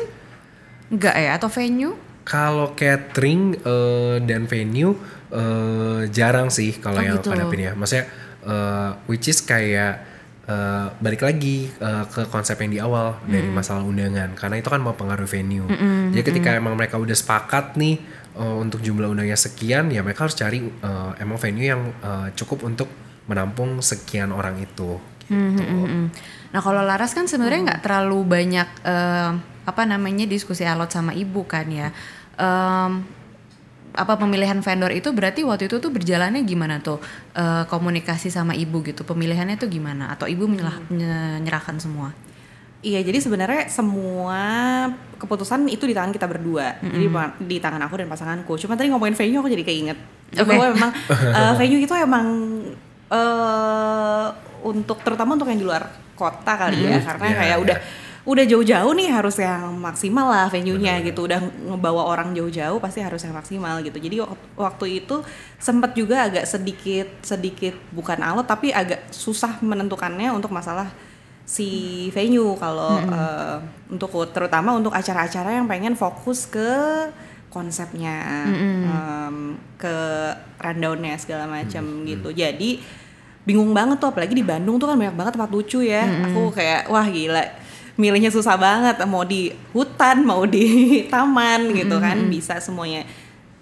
enggak 0.92 1.16
ya 1.16 1.30
atau 1.40 1.48
venue? 1.48 1.96
Kalau 2.28 2.76
catering 2.76 3.56
eh, 3.56 4.16
dan 4.20 4.44
venue 4.44 4.92
eh, 5.32 6.00
jarang 6.12 6.52
sih 6.52 6.76
kalau 6.76 7.00
Oh, 7.00 7.04
yang 7.04 7.16
gitu. 7.16 7.32
aku 7.32 7.40
hadapin 7.40 7.60
ya. 7.64 7.72
Maksudnya 7.72 8.04
eh, 8.44 8.90
which 9.08 9.32
is 9.32 9.40
kayak 9.40 10.04
eh, 10.48 10.86
balik 10.98 11.22
lagi 11.22 11.70
eh, 11.70 12.04
ke 12.10 12.26
konsep 12.30 12.58
yang 12.62 12.70
di 12.72 12.80
awal 12.82 13.18
dari 13.26 13.48
masalah 13.50 13.82
undangan 13.86 14.34
karena 14.34 14.56
itu 14.58 14.68
kan 14.68 14.80
mau 14.82 14.94
pengaruh 14.96 15.28
venue. 15.28 15.66
Jadi 16.12 16.22
ketika 16.22 16.54
emang 16.56 16.74
mereka 16.74 16.98
udah 16.98 17.14
sepakat 17.14 17.78
nih 17.78 17.98
eh, 18.38 18.56
untuk 18.58 18.82
jumlah 18.82 19.10
undangnya 19.10 19.38
sekian 19.38 19.90
ya 19.90 20.02
mereka 20.02 20.26
harus 20.26 20.34
cari 20.36 20.62
eh, 20.62 21.10
emang 21.22 21.38
venue 21.38 21.66
yang 21.66 21.82
eh, 22.02 22.28
cukup 22.34 22.66
untuk 22.66 22.88
menampung 23.30 23.78
sekian 23.78 24.34
orang 24.34 24.58
itu. 24.58 24.98
Hmm, 25.30 25.54
Gitu. 25.56 25.62
hmm, 25.62 25.78
hmm, 25.78 25.86
hmm. 25.86 26.06
Nah 26.52 26.60
kalau 26.60 26.82
Laras 26.84 27.16
kan 27.16 27.24
sebenarnya 27.24 27.72
nggak 27.72 27.82
terlalu 27.86 28.18
banyak 28.26 28.68
eh, 28.84 29.30
apa 29.62 29.82
namanya 29.86 30.26
diskusi 30.26 30.66
alot 30.66 30.90
sama 30.90 31.14
ibu 31.14 31.46
kan 31.46 31.66
ya. 31.70 31.88
Em, 32.36 33.21
apa 33.92 34.16
pemilihan 34.16 34.56
vendor 34.58 34.88
itu 34.88 35.12
berarti 35.12 35.40
waktu 35.42 35.68
itu 35.68 35.76
tuh 35.76 35.88
berjalannya 35.88 36.42
gimana 36.42 36.80
tuh 36.80 36.96
Eh, 37.32 37.64
komunikasi 37.64 38.28
sama 38.28 38.52
ibu 38.52 38.80
gitu 38.80 39.02
pemilihannya 39.02 39.56
tuh 39.56 39.66
gimana 39.66 40.12
atau 40.12 40.24
ibu 40.24 40.44
menyelah- 40.44 40.84
menyerahkan 40.88 41.76
semua? 41.76 42.12
Iya, 42.82 42.98
jadi 43.00 43.18
sebenarnya 43.18 43.70
semua 43.70 44.42
keputusan 45.16 45.64
itu 45.66 45.86
di 45.86 45.94
tangan 45.94 46.10
kita 46.10 46.26
berdua. 46.26 46.82
Jadi 46.82 47.06
ma- 47.06 47.30
di 47.38 47.56
tangan 47.56 47.78
aku 47.80 47.94
dan 47.94 48.10
pasanganku. 48.10 48.58
Cuma 48.58 48.74
tadi 48.74 48.90
ngomongin 48.90 49.14
venue 49.14 49.38
aku 49.38 49.48
jadi 49.48 49.62
keinget. 49.62 49.98
Oke. 50.34 50.50
Bahwa 50.50 50.74
memang 50.74 50.90
eh, 51.38 51.52
venue 51.56 51.78
itu 51.78 51.94
emang 51.94 52.26
eh 53.08 54.26
untuk 54.62 54.98
terutama 55.00 55.34
untuk 55.34 55.46
yang 55.46 55.58
di 55.58 55.66
luar 55.66 55.84
kota 56.12 56.52
kali 56.54 56.86
ya, 56.86 56.98
karena 57.02 57.26
Iya, 57.26 57.36
kayak 57.36 57.56
udah 57.60 57.76
udah 58.22 58.46
jauh-jauh 58.46 58.94
nih 58.94 59.10
harus 59.10 59.34
yang 59.36 59.74
maksimal 59.74 60.30
lah 60.30 60.46
venue-nya 60.46 61.02
gitu. 61.02 61.26
Udah 61.26 61.42
ngebawa 61.42 62.06
orang 62.06 62.30
jauh-jauh 62.30 62.78
pasti 62.78 63.02
harus 63.02 63.18
yang 63.18 63.34
maksimal 63.34 63.82
gitu. 63.82 63.98
Jadi 63.98 64.22
wak- 64.22 64.54
waktu 64.54 65.02
itu 65.02 65.26
sempat 65.58 65.92
juga 65.92 66.30
agak 66.30 66.46
sedikit 66.46 67.10
sedikit 67.20 67.74
bukan 67.90 68.22
alot 68.22 68.46
tapi 68.46 68.70
agak 68.70 69.10
susah 69.10 69.58
menentukannya 69.58 70.30
untuk 70.30 70.50
masalah 70.50 70.86
si 71.42 71.66
venue 72.10 72.54
kalau 72.54 72.94
eh, 73.10 73.58
untuk 73.90 74.14
terutama 74.30 74.70
untuk 74.72 74.94
acara-acara 74.94 75.58
yang 75.58 75.66
pengen 75.66 75.98
fokus 75.98 76.46
ke 76.46 76.70
konsepnya 77.50 78.22
em, 78.86 79.36
ke 79.76 79.96
rundownnya 80.58 81.18
segala 81.18 81.44
macam 81.44 81.84
gitu. 82.04 82.32
Jadi 82.32 82.80
bingung 83.42 83.74
banget 83.74 83.98
tuh 83.98 84.08
apalagi 84.08 84.32
di 84.32 84.46
Bandung 84.46 84.78
tuh 84.78 84.86
kan 84.86 84.96
banyak 84.96 85.12
banget 85.12 85.32
tempat 85.34 85.50
lucu 85.50 85.82
ya. 85.82 86.00
Aku 86.30 86.48
kayak 86.48 86.86
wah 86.86 87.04
gila 87.04 87.42
milihnya 87.96 88.32
susah 88.32 88.56
banget 88.56 88.96
mau 89.04 89.24
di 89.24 89.52
hutan 89.76 90.24
mau 90.24 90.48
di 90.48 90.66
taman 91.12 91.72
gitu 91.76 92.00
kan 92.00 92.16
bisa 92.28 92.56
semuanya 92.58 93.04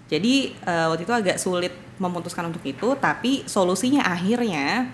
jadi 0.07 0.55
eh, 0.55 0.85
waktu 0.91 1.03
itu 1.07 1.13
agak 1.15 1.37
sulit 1.39 1.73
memutuskan 1.99 2.47
untuk 2.47 2.63
itu 2.63 2.95
tapi 2.99 3.43
solusinya 3.47 4.07
akhirnya 4.07 4.87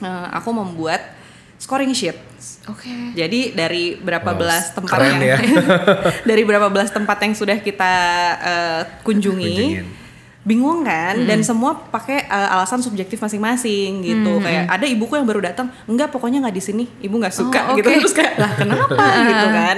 eh, 0.00 0.26
aku 0.36 0.52
membuat 0.52 1.00
scoring 1.60 1.92
sheet 1.92 2.16
Oke. 2.68 2.88
jadi 3.16 3.52
dari 3.52 3.96
berapa 4.00 4.32
Wow, 4.32 4.40
belas 4.40 4.72
tempat 4.72 4.96
keren 4.96 5.20
yang 5.20 5.20
ya. 5.24 5.36
dari 6.30 6.42
berapa 6.44 6.68
belas 6.72 6.88
tempat 6.88 7.20
yang 7.20 7.36
sudah 7.36 7.58
kita 7.60 7.94
eh, 8.40 8.82
kunjungi, 9.04 9.56
Kunjungin. 9.56 9.86
Bingung 10.40 10.80
kan? 10.82 11.20
Dan 11.20 11.40
semua 11.40 11.76
pakai 11.76 12.24
eh, 12.24 12.48
alasan 12.50 12.80
subjektif 12.80 13.16
masing-masing 13.16 14.00
gitu. 14.00 14.32
Kayak 14.40 14.70
ada 14.70 14.86
ibuku 14.86 15.14
yang 15.14 15.24
baru 15.24 15.40
datang, 15.42 15.68
enggak 15.84 16.08
pokoknya 16.08 16.40
nggak 16.40 16.54
di 16.54 16.62
sini, 16.62 16.84
ibu 16.98 17.14
nggak 17.14 17.34
suka 17.34 17.60
Oh, 17.70 17.76
gitu. 17.76 17.86
oke. 17.86 17.98
Terus 18.00 18.14
kayak 18.14 18.34
lah 18.36 18.52
kenapa 18.54 19.04
gitu 19.28 19.46
kan? 19.50 19.76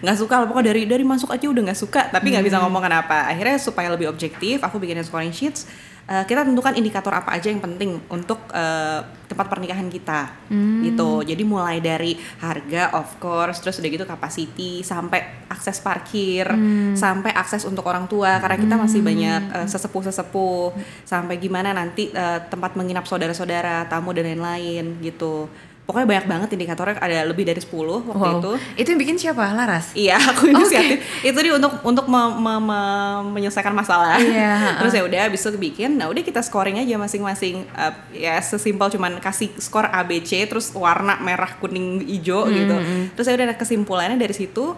Nggak 0.00 0.16
suka 0.16 0.34
lah 0.36 0.46
pokoknya 0.46 0.66
dari 0.70 0.82
dari 0.84 1.02
masuk 1.02 1.28
aja 1.28 1.46
udah 1.46 1.62
nggak 1.64 1.80
suka, 1.80 2.00
tapi 2.08 2.30
nggak 2.30 2.44
bisa 2.44 2.60
ngomong 2.60 2.82
kenapa. 2.82 3.26
Akhirnya 3.26 3.56
supaya 3.56 3.88
lebih 3.88 4.06
objektif, 4.06 4.60
aku 4.60 4.76
bikinin 4.76 5.02
scoring 5.02 5.32
sheets. 5.32 5.66
Eh, 6.04 6.24
kita 6.28 6.44
tentukan 6.44 6.76
indikator 6.76 7.16
apa 7.16 7.32
aja 7.32 7.48
yang 7.48 7.64
penting 7.64 7.96
untuk 8.12 8.36
eh, 8.52 9.00
tempat 9.24 9.48
pernikahan 9.48 9.88
kita. 9.88 10.36
Gitu. 10.84 11.10
Jadi 11.24 11.42
mulai 11.48 11.80
dari 11.80 12.12
harga 12.44 12.92
of 12.92 13.08
course 13.16 13.64
terus 13.64 13.80
udah 13.80 13.88
gitu 13.88 14.04
capacity 14.04 14.84
sampai 14.84 15.48
akses 15.48 15.80
parkir 15.80 16.44
sampai 16.92 17.32
akses 17.32 17.64
untuk 17.64 17.88
orang 17.88 18.04
tua 18.04 18.36
karena 18.36 18.60
kita 18.60 18.76
masih 18.76 19.00
banyak 19.00 19.42
eh, 19.64 19.66
sesepuh-sesepuh. 19.68 20.76
Sampai 21.08 21.40
gimana 21.40 21.72
nanti 21.72 22.12
eh, 22.12 22.40
tempat 22.52 22.76
menginap 22.76 23.08
saudara-saudara 23.08 23.88
tamu 23.88 24.12
dan 24.12 24.28
lain-lain 24.28 25.00
gitu 25.00 25.48
pokoknya 25.84 26.08
banyak 26.08 26.26
banget 26.26 26.48
indikatornya 26.52 26.96
ada 26.96 27.24
lebih 27.24 27.44
dari 27.44 27.60
10 27.60 27.68
waktu 28.02 28.16
Wow. 28.16 28.40
itu 28.40 28.52
Itu 28.74 28.88
yang 28.88 29.00
bikin 29.00 29.16
siapa? 29.16 29.52
Laras. 29.52 29.92
Iya, 29.92 30.16
aku 30.16 30.48
inisiatif. 30.48 30.98
Itu 31.20 31.36
dia 31.36 31.52
untuk 31.52 31.76
untuk 31.82 32.06
me- 32.06 32.34
me- 32.34 32.56
me- 32.58 32.82
menyelesaikan 33.30 33.70
masalah. 33.70 34.16
Iya, 34.16 34.56
Terus 34.80 34.92
ya 34.92 35.02
udah 35.02 35.20
habis 35.22 35.40
itu 35.40 35.60
bikin, 35.60 35.94
nah 35.94 36.08
udah 36.08 36.20
kita 36.20 36.40
scoring 36.40 36.80
aja 36.80 36.96
masing-masing. 36.96 37.68
Uh, 37.70 37.92
ya 38.10 38.40
sesimpel 38.40 38.88
cuman 38.88 39.20
kasih 39.20 39.52
skor 39.56 39.84
A 39.84 40.00
B 40.02 40.18
C 40.20 40.40
terus 40.44 40.72
warna 40.72 41.20
merah, 41.20 41.52
kuning, 41.54 42.00
hijau 42.02 42.48
gitu. 42.48 42.76
Terus 43.12 43.26
ya 43.26 43.34
udah 43.34 43.52
kesimpulannya 43.54 44.16
dari 44.16 44.32
situ 44.32 44.72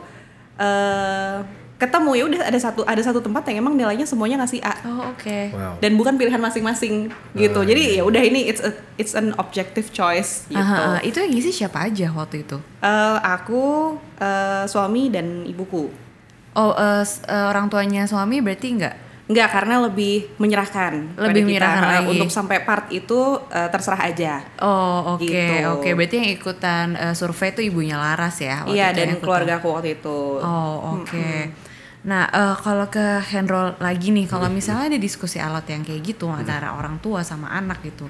eh 0.56 1.65
ketemu 1.76 2.10
ya 2.12 2.24
udah 2.24 2.40
ada 2.42 2.56
satu 2.56 2.80
ada 2.82 2.98
satu 2.98 3.20
tempat 3.20 3.44
yang 3.46 3.60
emang 3.60 3.74
nilainya 3.74 4.02
semuanya 4.02 4.40
ngasih 4.40 4.60
A 4.60 4.72
Oh, 4.82 5.12
oke. 5.12 5.52
Wow. 5.52 5.76
dan 5.76 5.92
bukan 5.92 6.16
pilihan 6.16 6.38
masing-masing 6.38 7.12
gitu. 7.34 7.52
Oh, 7.54 7.62
Jadi 7.62 7.82
iya. 7.92 8.00
ya 8.00 8.02
udah 8.02 8.22
ini 8.22 8.44
it's 8.44 8.60
a, 8.60 8.70
it's 8.94 9.12
an 9.12 9.36
objective 9.36 9.90
choice 9.90 10.44
gitu. 10.46 10.56
Aha, 10.56 10.96
aha. 10.96 10.98
itu 11.02 11.18
yang 11.18 11.28
ngisi 11.28 11.52
siapa 11.54 11.84
aja 11.84 12.08
waktu 12.10 12.42
itu? 12.42 12.56
Eh, 12.78 13.16
aku 13.20 13.92
eh, 14.16 14.64
suami 14.64 15.08
dan 15.08 15.44
ibuku. 15.44 15.92
Oh, 16.52 16.72
eh, 16.72 17.02
s- 17.02 17.20
eh, 17.22 17.44
orang 17.46 17.68
tuanya 17.68 18.04
suami 18.04 18.40
berarti 18.40 18.68
enggak? 18.72 18.96
Enggak, 19.26 19.48
karena 19.52 19.82
lebih 19.82 20.32
menyerahkan. 20.38 21.18
Lebih 21.18 21.42
kita. 21.42 21.48
menyerahkan 21.50 21.82
Karena 21.82 21.98
lagi. 21.98 22.08
Untuk 22.14 22.30
sampai 22.30 22.62
part 22.62 22.86
itu 22.88 23.20
eh, 23.50 23.68
terserah 23.68 24.00
aja. 24.00 24.40
Oh, 24.56 25.12
oke, 25.12 25.26
Gitu. 25.26 25.66
oke. 25.68 25.88
Berarti 25.92 26.14
yang 26.16 26.30
ikutan 26.32 26.86
eh, 26.94 27.12
survei 27.12 27.50
itu 27.50 27.60
ibunya 27.60 27.98
Laras 27.98 28.38
ya? 28.38 28.62
waktu 28.62 28.72
iya, 28.72 28.88
itu 28.88 28.96
dan 28.96 29.08
keluarga 29.18 29.58
aku 29.58 29.68
waktu 29.68 29.98
itu. 29.98 30.18
Oh, 30.38 30.96
oke. 30.96 31.65
Nah, 32.06 32.30
eh, 32.30 32.54
kalau 32.62 32.86
ke 32.86 33.18
Henrol 33.34 33.74
lagi 33.82 34.14
nih, 34.14 34.30
kalau 34.30 34.46
misalnya 34.46 34.94
ada 34.94 35.00
diskusi 35.02 35.42
alot 35.42 35.66
yang 35.66 35.82
kayak 35.82 36.02
gitu 36.06 36.30
antara 36.30 36.78
orang 36.78 37.02
tua 37.02 37.26
sama 37.26 37.50
anak 37.50 37.82
gitu. 37.82 38.06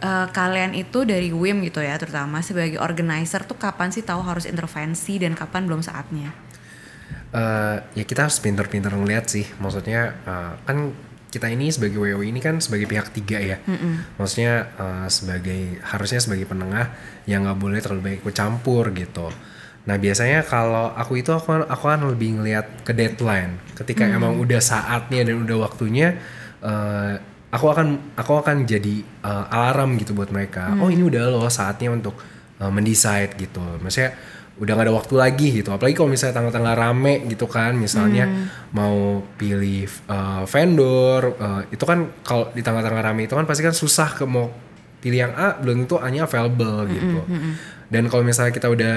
eh, 0.00 0.28
kalian 0.32 0.72
itu 0.72 1.04
dari 1.04 1.28
WIM 1.28 1.60
gitu 1.68 1.84
ya, 1.84 1.92
terutama 2.00 2.40
sebagai 2.40 2.80
organizer 2.80 3.44
tuh 3.44 3.60
kapan 3.60 3.92
sih 3.92 4.00
tahu 4.00 4.24
harus 4.24 4.48
intervensi 4.48 5.20
dan 5.20 5.36
kapan 5.36 5.68
belum 5.68 5.84
saatnya? 5.84 6.32
Eh, 7.30 7.76
ya 7.94 8.02
kita 8.02 8.26
harus 8.26 8.42
pinter-pinter 8.42 8.90
ngeliat 8.90 9.30
sih 9.30 9.46
maksudnya 9.62 10.18
eh, 10.26 10.52
kan 10.66 10.90
kita 11.30 11.46
ini 11.46 11.70
sebagai 11.70 12.02
WO 12.02 12.26
ini 12.26 12.42
kan 12.42 12.58
sebagai 12.58 12.90
pihak 12.90 13.14
tiga 13.14 13.38
ya 13.38 13.62
maksudnya 14.18 14.66
eh, 14.74 15.06
sebagai 15.06 15.78
harusnya 15.78 16.18
sebagai 16.18 16.50
penengah 16.50 16.90
yang 17.30 17.46
nggak 17.46 17.58
boleh 17.62 17.78
terlalu 17.78 18.02
banyak 18.02 18.20
ikut 18.26 18.34
campur 18.34 18.90
gitu 18.98 19.30
nah 19.88 19.96
biasanya 19.96 20.44
kalau 20.44 20.92
aku 20.92 21.24
itu 21.24 21.32
aku 21.32 21.64
aku 21.64 21.84
kan 21.88 22.00
lebih 22.04 22.40
ngeliat 22.40 22.84
ke 22.84 22.92
deadline. 22.92 23.56
Ketika 23.72 24.04
emang 24.04 24.36
udah 24.36 24.60
saatnya 24.60 25.24
dan 25.24 25.40
udah 25.40 25.56
waktunya 25.66 26.20
eh, 26.60 27.14
aku 27.50 27.66
akan 27.72 28.16
aku 28.16 28.32
akan 28.44 28.68
jadi 28.68 29.02
eh, 29.02 29.44
alarm 29.56 29.96
gitu 29.96 30.12
buat 30.12 30.28
mereka. 30.28 30.76
Oh 30.78 30.92
ini 30.92 31.00
udah 31.00 31.32
loh 31.32 31.48
saatnya 31.48 31.90
untuk 31.90 32.14
uh, 32.60 32.70
mendesain 32.70 33.32
gitu. 33.40 33.64
Maksudnya 33.80 34.12
udah 34.60 34.72
gak 34.76 34.86
ada 34.86 34.94
waktu 34.94 35.14
lagi 35.16 35.48
gitu. 35.56 35.72
Apalagi 35.72 35.96
kalau 35.96 36.10
misalnya 36.12 36.36
tanggal-tanggal 36.36 36.74
rame 36.76 37.24
gitu 37.32 37.48
kan 37.48 37.72
misalnya 37.72 38.28
mau 38.76 39.24
pilih 39.40 39.88
uh, 40.04 40.44
vendor 40.44 41.32
uh, 41.40 41.64
itu 41.72 41.80
kan 41.88 42.12
kalau 42.20 42.52
di 42.52 42.60
tanggal-tanggal 42.60 43.00
rame 43.00 43.24
itu 43.24 43.32
kan 43.32 43.48
pasti 43.48 43.64
kan 43.64 43.72
susah 43.72 44.12
ke 44.12 44.28
mau 44.28 44.52
pilih 45.00 45.16
yang 45.16 45.32
A 45.32 45.56
belum 45.56 45.88
tentu 45.88 45.96
A 45.96 46.12
nya 46.12 46.28
available 46.28 46.84
gitu. 46.92 47.24
Dan 47.88 48.06
kalau 48.12 48.20
misalnya 48.20 48.52
kita 48.52 48.68
udah 48.68 48.96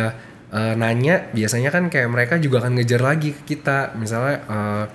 uh, 0.53 0.73
nanya 0.77 1.33
biasanya 1.33 1.73
kan 1.73 1.89
kayak 1.89 2.09
mereka 2.13 2.37
juga 2.37 2.61
akan 2.61 2.77
ngejar 2.77 3.01
lagi 3.01 3.33
ke 3.33 3.57
kita 3.57 3.97
misalnya 3.97 4.37
uh, 4.45 4.85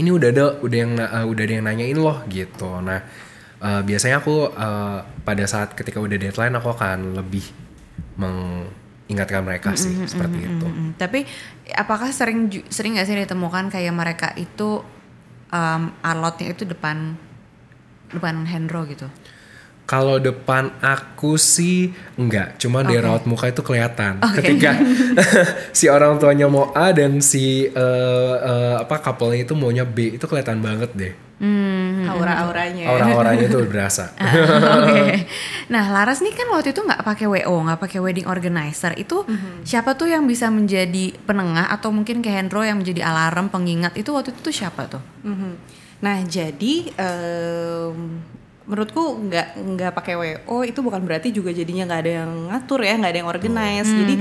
ini 0.00 0.10
udah 0.10 0.28
ada 0.32 0.44
udah 0.64 0.78
yang 0.78 0.92
uh, 0.98 1.24
udah 1.28 1.42
ada 1.44 1.52
yang 1.54 1.64
nanyain 1.68 1.98
loh 2.00 2.24
gitu 2.26 2.80
nah 2.80 3.04
uh, 3.60 3.80
biasanya 3.84 4.24
aku 4.24 4.50
uh, 4.50 5.04
pada 5.22 5.44
saat 5.44 5.76
ketika 5.76 6.00
udah 6.00 6.16
deadline 6.16 6.56
aku 6.56 6.72
akan 6.72 7.14
lebih 7.14 7.44
mengingatkan 8.18 9.42
mereka 9.44 9.74
sih 9.74 9.94
seperti 10.06 10.38
itu 10.46 10.66
Mm-mm. 10.66 10.94
Tapi 10.94 11.26
apakah 11.74 12.14
sering 12.14 12.46
sering 12.70 12.94
nggak 12.94 13.06
sih 13.06 13.18
ditemukan 13.18 13.74
kayak 13.74 13.94
mereka 13.94 14.30
itu 14.38 14.82
um, 15.50 15.82
alotnya 16.02 16.54
itu 16.54 16.62
depan 16.62 17.18
depan 18.14 18.46
Hendro 18.46 18.86
gitu? 18.86 19.10
Kalau 19.84 20.16
depan 20.16 20.72
aku 20.80 21.36
sih 21.36 21.92
enggak 22.16 22.56
cuma 22.56 22.80
di 22.80 22.96
Oke. 22.96 23.04
raut 23.04 23.24
muka 23.28 23.48
itu 23.48 23.60
kelihatan 23.60 24.20
Oke. 24.20 24.34
ketika 24.40 24.74
si 25.78 25.86
orang 25.86 26.16
tuanya 26.16 26.48
mau 26.48 26.72
A 26.72 26.90
dan 26.90 27.20
si 27.20 27.68
uh, 27.68 28.36
uh, 28.40 28.74
apa 28.80 28.96
couple-nya 28.98 29.44
itu 29.44 29.52
maunya 29.52 29.84
B 29.84 30.16
itu 30.16 30.24
kelihatan 30.24 30.60
banget 30.60 30.92
deh 30.94 31.14
Hmm. 31.34 32.06
Aura-auranya. 32.06 32.86
orang-orangnya 32.88 33.50
itu 33.50 33.58
berasa 33.74 34.14
Oke. 34.14 35.26
Nah, 35.66 35.90
Laras 35.90 36.22
nih 36.22 36.30
kan 36.30 36.46
waktu 36.54 36.70
itu 36.70 36.78
nggak 36.78 37.02
pakai 37.02 37.26
WO, 37.26 37.58
nggak 37.58 37.80
pakai 37.82 37.98
wedding 37.98 38.30
organizer. 38.30 38.94
Itu 38.94 39.26
siapa 39.66 39.98
tuh 39.98 40.14
yang 40.14 40.30
bisa 40.30 40.46
menjadi 40.48 41.10
penengah 41.26 41.74
atau 41.74 41.90
mungkin 41.90 42.22
kayak 42.22 42.46
Hendro 42.48 42.62
yang 42.62 42.80
menjadi 42.80 43.02
alarm 43.10 43.50
pengingat 43.50 43.98
itu 43.98 44.14
waktu 44.14 44.30
itu 44.30 44.40
tuh 44.40 44.54
siapa 44.54 44.86
tuh? 44.86 45.02
Mhm. 45.26 45.52
Nah 46.06 46.22
jadi 46.22 46.74
em, 46.94 47.96
menurutku 48.64 49.28
nggak 49.28 49.60
nggak 49.60 49.92
pakai 49.92 50.14
WO 50.16 50.64
itu 50.64 50.80
bukan 50.80 51.04
berarti 51.04 51.28
juga 51.28 51.52
jadinya 51.52 51.84
nggak 51.84 52.00
ada 52.00 52.12
yang 52.24 52.30
ngatur 52.48 52.80
ya 52.80 52.94
nggak 52.96 53.12
ada 53.12 53.20
yang 53.20 53.30
organize. 53.30 53.90
Jadi 53.92 54.14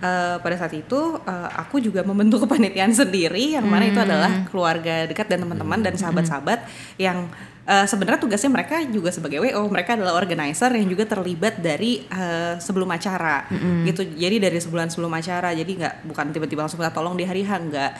eh, 0.00 0.36
pada 0.40 0.56
saat 0.56 0.72
itu 0.72 1.00
eh, 1.20 1.48
aku 1.60 1.84
juga 1.84 2.00
membentuk 2.00 2.40
kepanitiaan 2.48 2.96
sendiri 2.96 3.60
yang 3.60 3.68
mana 3.68 3.84
itu 3.84 4.00
adalah 4.00 4.48
keluarga 4.48 5.04
dekat 5.04 5.28
dan 5.28 5.44
teman-teman 5.44 5.84
dan 5.84 5.94
sahabat-sahabat 6.00 6.64
yang 6.96 7.28
eh, 7.70 7.86
sebenarnya 7.86 8.18
tugasnya 8.18 8.50
mereka 8.50 8.82
juga 8.84 9.14
sebagai 9.14 9.38
WO 9.38 9.70
mereka 9.70 9.94
adalah 9.94 10.18
organizer 10.18 10.74
yang 10.74 10.90
juga 10.90 11.06
terlibat 11.06 11.62
dari 11.62 12.02
eh, 12.02 12.58
sebelum 12.58 12.90
acara 12.90 13.46
gitu. 13.86 14.02
Jadi 14.04 14.36
dari 14.36 14.58
sebulan 14.58 14.90
sebelum 14.90 15.14
acara 15.14 15.54
jadi 15.54 15.70
nggak 15.70 15.94
bukan 16.10 16.26
tiba-tiba 16.30 16.66
langsung 16.66 16.82
minta 16.82 16.90
tolong 16.90 17.14
di 17.14 17.22
hari 17.22 17.46
H 17.46 17.50
nggak. 17.62 17.90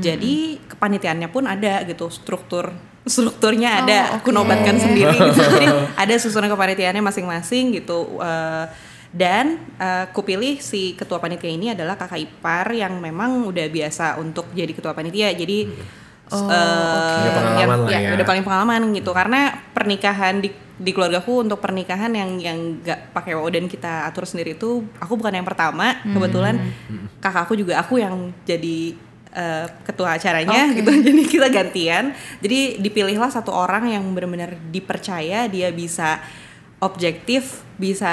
Jadi 0.00 0.34
kepanitiaannya 0.66 1.28
pun 1.28 1.44
ada 1.44 1.84
gitu 1.84 2.08
struktur 2.08 2.72
strukturnya 3.04 3.84
ada 3.84 3.98
Oh, 4.12 4.20
aku 4.20 4.28
oke. 4.30 4.36
nobatkan 4.36 4.76
sendiri 4.76 5.16
gitu. 5.28 5.40
Jadi 5.40 5.66
ada 5.96 6.14
susunan 6.16 6.48
kepanitiaannya 6.48 7.04
masing-masing 7.04 7.76
gitu. 7.76 8.16
eh, 8.20 8.66
dan 9.08 9.56
eh, 9.80 10.04
kupilih 10.12 10.60
si 10.60 10.92
ketua 10.92 11.16
panitia 11.16 11.48
ini 11.48 11.72
adalah 11.72 11.96
kakak 11.96 12.20
ipar 12.20 12.76
yang 12.76 13.00
memang 13.00 13.48
udah 13.48 13.64
biasa 13.68 14.20
untuk 14.20 14.52
jadi 14.52 14.68
ketua 14.68 14.92
panitia. 14.92 15.32
Jadi 15.32 15.64
Oh, 16.28 16.44
eh, 16.44 17.24
Udah 17.24 17.32
pengalaman 17.34 17.58
yang- 17.58 17.88
lah 17.88 18.00
ya. 18.00 18.10
udah 18.14 18.26
paling 18.26 18.44
pengalaman 18.44 18.80
gitu. 18.92 19.10
Karena 19.10 19.40
pernikahan 19.72 20.38
di 20.38 20.48
di 20.78 20.94
keluargaku 20.94 21.42
untuk 21.42 21.58
pernikahan 21.58 22.12
yang 22.12 22.38
yang 22.38 22.58
nggak 22.78 23.10
pakai 23.10 23.34
WO 23.34 23.50
dan 23.50 23.66
kita 23.66 24.06
atur 24.06 24.22
sendiri 24.22 24.54
itu 24.54 24.86
aku 24.96 25.16
bukan 25.16 25.32
yang 25.32 25.42
pertama. 25.42 25.98
Kebetulan 26.04 26.54
kakakku 27.18 27.52
juga 27.52 27.78
aku 27.78 27.98
yang 27.98 28.14
jadi 28.42 28.94
eh, 29.28 29.66
ketua 29.82 30.14
acaranya 30.14 30.68
Oke. 30.68 30.78
gitu. 30.78 30.90
Jadi 31.06 31.22
kita 31.24 31.48
gantian. 31.48 32.04
Jadi 32.38 32.78
dipilihlah 32.78 33.28
satu 33.28 33.50
orang 33.50 33.86
yang 33.86 34.04
benar-benar 34.08 34.56
dipercaya 34.68 35.44
dia 35.46 35.68
bisa 35.68 36.16
objektif, 36.78 37.66
bisa 37.78 38.10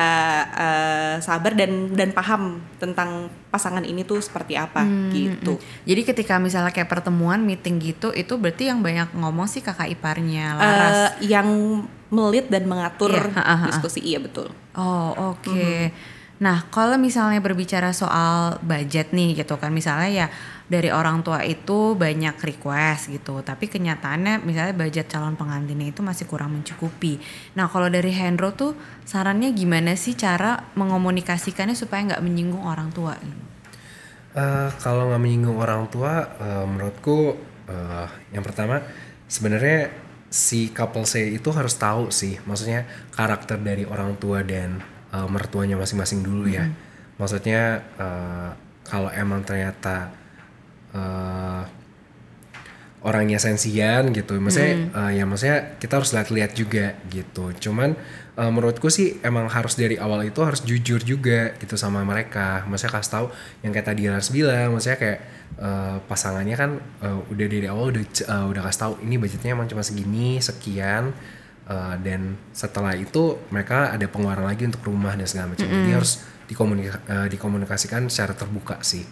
eh, 0.53 1.15
sabar 1.21 1.53
dan 1.53 1.93
dan 1.93 2.13
paham 2.13 2.61
tentang 2.81 3.29
pasangan 3.53 3.85
ini 3.85 4.01
tuh 4.05 4.21
seperti 4.21 4.57
apa 4.57 4.85
gitu. 5.13 5.61
Jadi 5.85 6.01
ketika 6.01 6.41
misalnya 6.41 6.73
kayak 6.73 6.89
pertemuan 6.89 7.45
meeting 7.45 7.77
gitu, 7.77 8.09
itu 8.13 8.37
berarti 8.37 8.69
yang 8.73 8.81
banyak 8.81 9.13
ngomong 9.13 9.45
sih 9.45 9.61
kakak 9.61 9.93
iparnya 9.93 10.57
Laras. 10.57 10.93
Eh, 11.21 11.29
yang 11.33 11.47
melit 12.13 12.49
dan 12.53 12.69
mengatur 12.69 13.33
ha. 13.33 13.65
diskusi 13.65 13.97
iya 13.97 14.21
betul 14.21 14.53
Oh 14.75 15.33
oke. 15.33 15.91
Nah 16.43 16.67
kalau 16.67 16.99
misalnya 16.99 17.39
berbicara 17.39 17.95
soal 17.95 18.59
budget 18.59 19.15
nih 19.15 19.39
gitu 19.39 19.55
kan, 19.55 19.71
misalnya 19.71 20.09
ya 20.11 20.27
dari 20.65 20.89
orang 20.89 21.21
tua 21.21 21.45
itu 21.45 21.93
banyak 21.93 22.41
request 22.41 23.13
gitu, 23.13 23.45
tapi 23.45 23.69
kenyataannya 23.69 24.41
misalnya 24.41 24.73
budget 24.73 25.05
calon 25.05 25.37
pengantinnya 25.37 25.93
itu 25.93 26.01
masih 26.01 26.25
kurang 26.25 26.57
mencukupi. 26.57 27.21
Nah 27.53 27.69
kalau 27.69 27.85
dari 27.85 28.09
Hendro 28.09 28.49
tuh 28.57 28.73
sarannya 29.05 29.53
gimana 29.53 29.93
sih 29.93 30.17
cara 30.17 30.73
mengomunikasikannya 30.73 31.77
supaya 31.77 32.09
nggak 32.09 32.23
menyinggung 32.25 32.65
orang 32.65 32.89
tua? 32.89 33.13
Eh, 34.33 34.69
kalau 34.81 35.13
nggak 35.13 35.21
menyinggung 35.21 35.57
orang 35.61 35.85
tua, 35.93 36.33
eh, 36.41 36.65
menurutku 36.65 37.37
eh, 37.69 38.07
yang 38.33 38.41
pertama 38.41 38.81
sebenarnya 39.29 39.93
si 40.33 40.73
couple 40.73 41.05
saya 41.05 41.29
itu 41.29 41.53
harus 41.53 41.77
tahu 41.77 42.09
sih, 42.09 42.41
maksudnya 42.49 42.89
karakter 43.13 43.61
dari 43.61 43.85
orang 43.85 44.17
tua 44.17 44.41
dan 44.41 44.81
eh, 45.13 45.27
mertuanya 45.29 45.77
masing-masing 45.77 46.25
dulu 46.25 46.49
ya. 46.49 46.65
Maksudnya 47.21 47.85
eh, 48.01 48.49
kalau 48.81 49.13
emang 49.13 49.45
ternyata 49.45 50.24
eh, 50.95 51.63
orangnya 53.05 53.37
sensian 53.37 54.09
gitu, 54.09 54.41
maksudnya 54.41 54.73
eh, 54.97 55.11
ya 55.21 55.23
maksudnya 55.29 55.77
kita 55.77 56.01
harus 56.01 56.09
lihat-lihat 56.09 56.51
juga 56.57 56.97
gitu. 57.13 57.53
Cuman 57.53 57.93
eh, 58.33 58.49
menurutku 58.49 58.89
sih 58.89 59.21
emang 59.21 59.45
harus 59.45 59.77
dari 59.77 59.93
awal 60.01 60.25
itu 60.25 60.41
harus 60.41 60.65
jujur 60.65 61.05
juga 61.05 61.53
gitu 61.61 61.77
sama 61.77 62.01
mereka. 62.01 62.65
Maksudnya 62.65 62.97
kasih 62.97 63.11
tahu 63.13 63.25
yang 63.61 63.71
kayak 63.77 63.87
tadi 63.93 64.09
Lars 64.09 64.33
bilang, 64.33 64.73
maksudnya 64.73 64.97
kayak 64.97 65.19
eh, 65.61 65.97
pasangannya 66.09 66.55
kan 66.57 66.71
eh, 67.05 67.19
udah 67.29 67.45
dari 67.45 67.67
awal 67.69 67.93
udah 67.93 68.03
eh, 68.09 68.45
udah 68.49 68.61
kasih 68.65 68.79
tahu 68.89 68.93
ini 69.05 69.15
budgetnya 69.21 69.53
emang 69.53 69.69
cuma 69.69 69.85
segini 69.85 70.41
sekian 70.41 71.13
eh, 71.69 71.95
dan 72.01 72.41
setelah 72.57 72.97
itu 72.97 73.37
mereka 73.53 73.93
ada 73.93 74.09
pengeluaran 74.09 74.49
lagi 74.49 74.65
untuk 74.65 74.81
rumah 74.81 75.13
dan 75.13 75.29
segala 75.29 75.53
macam. 75.53 75.69
Jadi 75.69 75.91
harus 75.93 76.25
dikomunika- 76.49 77.05
eh, 77.05 77.27
dikomunikasikan 77.29 78.09
secara 78.09 78.33
terbuka 78.33 78.81
sih. 78.81 79.05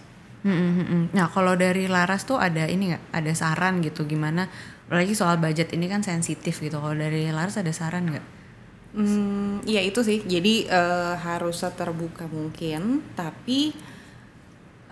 Mm-mm-mm. 0.43 1.15
Nah 1.15 1.31
kalau 1.31 1.55
dari 1.55 1.87
Laras 1.87 2.27
tuh 2.27 2.35
ada 2.35 2.67
ini 2.67 2.91
nggak? 2.91 3.15
Ada 3.15 3.31
saran 3.31 3.79
gitu 3.79 4.03
gimana? 4.03 4.51
Apalagi 4.91 5.15
soal 5.15 5.39
budget 5.39 5.71
ini 5.71 5.87
kan 5.87 6.03
sensitif 6.03 6.59
gitu. 6.59 6.83
Kalau 6.83 6.95
dari 6.95 7.31
Laras 7.31 7.55
ada 7.55 7.71
saran 7.71 8.11
nggak? 8.11 8.25
Hmm, 8.93 9.63
ya 9.63 9.79
itu 9.79 10.03
sih. 10.03 10.21
Jadi 10.21 10.67
eh, 10.67 11.15
harus 11.15 11.63
terbuka 11.63 12.27
mungkin, 12.27 13.01
tapi 13.15 13.73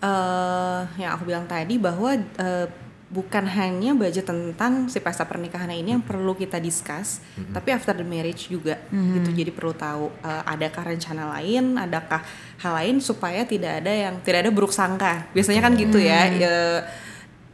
eh 0.02 0.82
yang 0.98 1.14
aku 1.14 1.30
bilang 1.30 1.46
tadi 1.46 1.78
bahwa 1.78 2.16
eh, 2.18 2.68
bukan 3.12 3.44
hanya 3.44 3.92
budget 3.92 4.24
tentang 4.24 4.88
si 4.88 5.04
pesta 5.04 5.28
pernikahan 5.28 5.68
ini 5.68 6.00
yang 6.00 6.04
perlu 6.04 6.32
kita 6.32 6.64
discuss, 6.64 7.20
tapi 7.52 7.76
after 7.76 7.92
the 7.92 8.08
marriage 8.08 8.48
juga 8.48 8.80
gitu. 9.20 9.36
Jadi 9.36 9.52
perlu 9.52 9.76
tahu 9.76 10.08
eh, 10.24 10.44
adakah 10.48 10.96
rencana 10.96 11.28
lain, 11.36 11.76
adakah 11.76 12.24
hal 12.64 12.74
lain 12.80 13.04
supaya 13.04 13.44
tidak 13.44 13.84
ada 13.84 13.92
yang 13.92 14.16
tidak 14.24 14.48
ada 14.48 14.52
buruk 14.56 14.72
sangka. 14.72 15.28
Biasanya 15.36 15.60
kan 15.60 15.76
gitu 15.76 16.00
ya. 16.00 16.32
eh, 16.48 16.80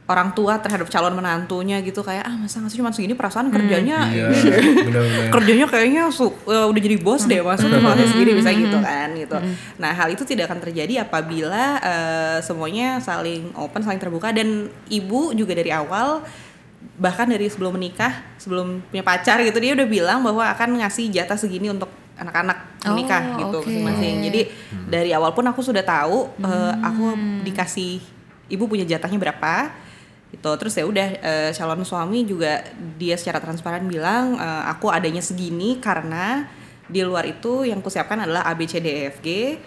orang 0.08 0.32
tua 0.32 0.56
terhadap 0.58 0.88
calon 0.88 1.12
menantunya 1.14 1.78
gitu 1.80 2.00
kayak 2.00 2.24
ah 2.24 2.32
masa 2.34 2.58
nggak 2.58 2.72
sih 2.72 2.80
cuma 2.80 2.90
segini 2.90 3.12
perasaan 3.12 3.48
kerjanya 3.50 4.08
Iya, 4.08 4.32
ini 4.32 4.40
deh 4.42 4.64
benar-benar. 4.82 5.28
kerjanya 5.36 5.66
kayaknya 5.68 6.04
su- 6.10 6.32
eh, 6.46 6.66
udah 6.66 6.82
jadi 6.82 6.96
bos 6.98 7.24
deh 7.24 7.40
masuk 7.40 7.68
ke 7.68 7.78
kelasnya 7.78 8.08
sendiri 8.08 8.32
bisa 8.34 8.50
gitu 8.50 8.78
kan 8.78 9.12
gitu. 9.14 9.38
Nah 9.76 9.92
hal 9.92 10.08
itu 10.08 10.24
tidak 10.24 10.48
akan 10.48 10.60
terjadi 10.62 11.04
apabila 11.04 11.66
eh, 11.78 12.38
semuanya 12.40 12.98
saling 12.98 13.52
open, 13.54 13.82
saling 13.82 13.98
terbuka 13.98 14.32
dan 14.32 14.66
ibu 14.88 15.32
juga 15.34 15.52
dari 15.52 15.70
awal 15.70 16.24
bahkan 16.96 17.28
dari 17.28 17.46
sebelum 17.46 17.74
menikah, 17.74 18.10
sebelum 18.38 18.80
punya 18.88 19.04
pacar 19.04 19.42
gitu 19.42 19.58
dia 19.58 19.74
udah 19.74 19.86
bilang 19.86 20.20
bahwa 20.22 20.48
akan 20.48 20.80
ngasih 20.80 21.12
jatah 21.12 21.36
segini 21.36 21.68
untuk 21.68 21.90
anak-anak 22.16 22.80
Oh, 22.80 22.96
menikah 22.96 23.36
gitu 23.36 23.58
oke. 23.60 23.68
masing-masing. 23.68 24.16
Jadi 24.24 24.42
dari 24.88 25.12
awal 25.12 25.36
pun 25.36 25.44
aku 25.44 25.60
sudah 25.60 25.84
tahu 25.84 26.32
eh, 26.40 26.74
aku 26.80 27.06
dikasih 27.44 28.00
ibu 28.48 28.64
punya 28.64 28.88
jatahnya 28.88 29.20
berapa 29.20 29.84
gitu 30.28 30.52
terus 30.60 30.76
ya 30.76 30.84
udah 30.84 31.08
eh, 31.18 31.50
calon 31.52 31.82
suami 31.82 32.24
juga 32.24 32.60
dia 32.96 33.16
secara 33.16 33.40
transparan 33.40 33.88
bilang 33.88 34.36
eh, 34.36 34.64
aku 34.68 34.92
adanya 34.92 35.20
segini 35.20 35.80
karena 35.80 36.48
di 36.88 37.04
luar 37.04 37.28
itu 37.28 37.68
yang 37.68 37.80
kusiapkan 37.80 38.24
adalah 38.24 38.44
A 38.44 38.56
B 38.56 38.64
C 38.64 38.80
D 38.80 38.88
E 38.88 39.02
F 39.12 39.20
G 39.20 39.60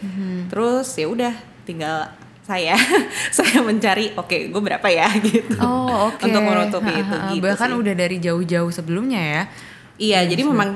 terus 0.49 0.89
ya 0.97 1.05
udah 1.05 1.33
tinggal 1.65 2.09
saya 2.41 2.75
saya 3.37 3.61
mencari 3.61 4.17
oke 4.17 4.49
gue 4.49 4.63
berapa 4.65 4.89
ya 4.89 5.09
gitu 5.29 5.55
Oh 5.61 6.09
oke. 6.09 6.25
untuk 6.25 6.41
menutupi 6.41 6.93
itu 6.97 7.17
gitu 7.37 7.45
Bahkan 7.45 7.71
sih. 7.71 7.77
udah 7.77 7.95
dari 7.95 8.17
jauh-jauh 8.19 8.73
sebelumnya 8.73 9.21
ya. 9.21 9.43
Iya, 10.01 10.25
jadi 10.25 10.43
memang 10.49 10.73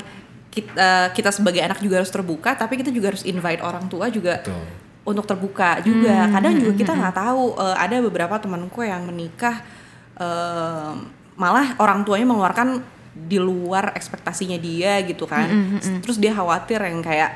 kita, 0.53 1.11
kita 1.11 1.33
sebagai 1.33 1.64
anak 1.64 1.81
juga 1.81 2.05
harus 2.05 2.12
terbuka, 2.12 2.53
tapi 2.55 2.77
kita 2.77 2.92
juga 2.92 3.16
harus 3.16 3.25
invite 3.25 3.64
orang 3.64 3.88
tua 3.88 4.12
juga 4.12 4.44
Betul. 4.44 4.61
Untuk 5.04 5.24
terbuka 5.24 5.84
juga. 5.84 6.26
Kadang 6.32 6.52
juga 6.58 6.72
kita 6.74 6.92
nggak 6.96 7.14
tahu 7.14 7.44
eh, 7.60 7.76
ada 7.76 7.96
beberapa 8.00 8.34
temanku 8.40 8.80
yang 8.80 9.04
menikah 9.04 9.60
eh, 10.16 10.92
malah 11.36 11.76
orang 11.78 12.02
tuanya 12.02 12.26
mengeluarkan 12.26 12.80
di 13.14 13.38
luar 13.38 13.94
ekspektasinya 13.94 14.58
dia 14.58 14.98
gitu 15.06 15.28
kan. 15.28 15.46
Terus 16.02 16.16
dia 16.18 16.32
khawatir 16.34 16.80
yang 16.82 17.04
kayak 17.04 17.30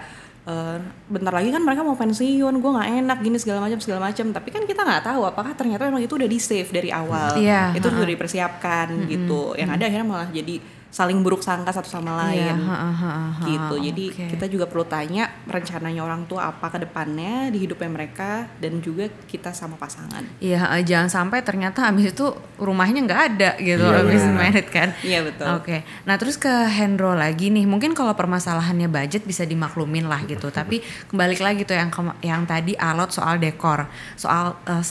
eh, 0.49 0.77
bentar 1.07 1.31
lagi 1.31 1.53
kan 1.53 1.61
mereka 1.61 1.85
mau 1.85 1.95
pensiun, 1.95 2.55
gue 2.57 2.71
nggak 2.73 2.89
enak 3.05 3.19
gini 3.21 3.37
segala 3.37 3.61
macam 3.61 3.79
segala 3.85 4.09
macam. 4.09 4.33
Tapi 4.33 4.49
kan 4.49 4.63
kita 4.65 4.81
nggak 4.83 5.05
tahu 5.05 5.23
apakah 5.29 5.53
ternyata 5.53 5.87
memang 5.87 6.03
itu 6.03 6.17
udah 6.17 6.29
di 6.29 6.39
save 6.41 6.73
dari 6.73 6.89
awal, 6.89 7.37
Iya, 7.37 7.77
itu 7.77 7.85
sudah 7.85 8.09
dipersiapkan 8.09 8.87
gitu. 9.13 9.53
Yang 9.61 9.71
ada 9.77 9.85
akhirnya 9.87 10.07
malah 10.09 10.31
jadi 10.33 10.57
saling 10.89 11.21
buruk 11.21 11.45
sangka 11.45 11.69
satu 11.69 11.87
sama 11.87 12.17
lain 12.25 12.49
Iya, 12.49 12.57
ha, 12.65 12.77
ha, 12.81 12.91
ha, 12.91 13.11
ha, 13.29 13.45
gitu. 13.45 13.77
Jadi 13.77 14.05
kita 14.09 14.49
juga 14.49 14.65
perlu 14.65 14.89
tanya 14.89 15.29
rencananya 15.45 16.01
orang 16.01 16.25
tua 16.25 16.49
apa 16.49 16.73
ke 16.73 16.81
depannya 16.89 17.53
di 17.53 17.61
hidupnya 17.61 17.93
mereka 17.93 18.49
dan 18.57 18.81
juga 18.81 19.05
kita 19.29 19.53
sama 19.53 19.77
pasangan. 19.77 20.25
Iya, 20.41 20.65
jangan 20.81 21.13
sampai 21.13 21.45
ternyata 21.45 21.85
habis 21.85 22.17
itu 22.17 22.33
rumahnya 22.57 23.05
nggak 23.05 23.23
ada 23.35 23.51
gitu 23.61 23.85
Iya, 23.85 24.01
habis 24.01 24.23
benar. 24.25 24.37
married 24.41 24.69
kan. 24.73 24.89
Iya, 25.05 25.19
betul. 25.29 25.47
Oke. 25.61 25.77
Nah, 26.09 26.17
terus 26.17 26.41
ke 26.41 26.51
Hendro 26.73 27.13
lagi 27.13 27.53
nih. 27.53 27.69
Mungkin 27.69 27.93
kalau 27.93 28.17
permasalahannya 28.17 28.89
budget 28.89 29.29
bisa 29.29 29.45
dimaklumin 29.45 30.09
lah 30.09 30.25
gitu. 30.25 30.49
Tapi 30.49 30.81
kembali 31.13 31.37
lagi 31.37 31.69
tuh 31.69 31.77
yang 31.77 31.93
yang 32.25 32.43
tadi 32.49 32.73
alot 32.81 33.13
soal 33.13 33.37
dekor, 33.37 33.85
soal 34.17 34.57
eh, 34.65 34.85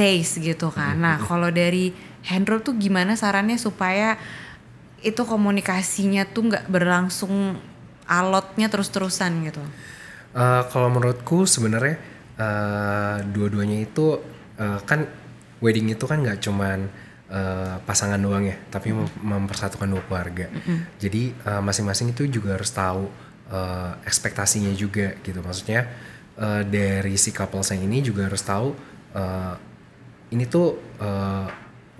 taste 0.00 0.40
gitu 0.40 0.72
kan. 0.72 0.96
Nah, 0.96 1.20
kalau 1.28 1.52
dari 1.52 1.92
Hendro 2.24 2.62
tuh 2.64 2.78
gimana 2.78 3.18
sarannya 3.18 3.58
supaya 3.58 4.16
itu 5.02 5.22
komunikasinya 5.26 6.26
tuh 6.30 6.48
nggak 6.48 6.70
berlangsung 6.70 7.58
alotnya 8.06 8.66
terus-terusan 8.70 9.46
gitu. 9.46 9.62
Eh, 10.32 10.62
kalau 10.72 10.88
menurutku 10.88 11.44
sebenarnya 11.44 11.98
eh, 12.38 13.16
dua-duanya 13.30 13.82
itu 13.82 14.18
eh, 14.58 14.80
kan 14.86 15.04
wedding 15.62 15.92
itu 15.92 16.04
kan 16.06 16.22
nggak 16.22 16.40
cuman 16.42 16.86
eh, 17.30 17.76
pasangan 17.84 18.18
doang 18.18 18.46
ya, 18.46 18.56
tapi 18.70 18.94
mem- 18.94 19.12
mempersatukan 19.20 19.90
dua 19.90 20.02
keluarga. 20.06 20.46
Jadi 20.98 21.34
eh, 21.34 21.62
masing-masing 21.62 22.14
itu 22.16 22.26
juga 22.30 22.56
harus 22.56 22.70
tahu 22.72 23.10
eh, 23.52 23.92
ekspektasinya 24.08 24.72
juga 24.72 25.18
gitu. 25.20 25.38
Maksudnya 25.42 25.86
eh, 26.38 26.62
dari 26.66 27.14
si 27.18 27.30
couple 27.34 27.62
yang 27.62 27.82
ini 27.90 28.00
juga 28.00 28.30
harus 28.30 28.42
tahu 28.42 28.72
eh, 29.14 29.54
ini 30.32 30.48
tuh 30.48 30.80
eh, 30.96 31.46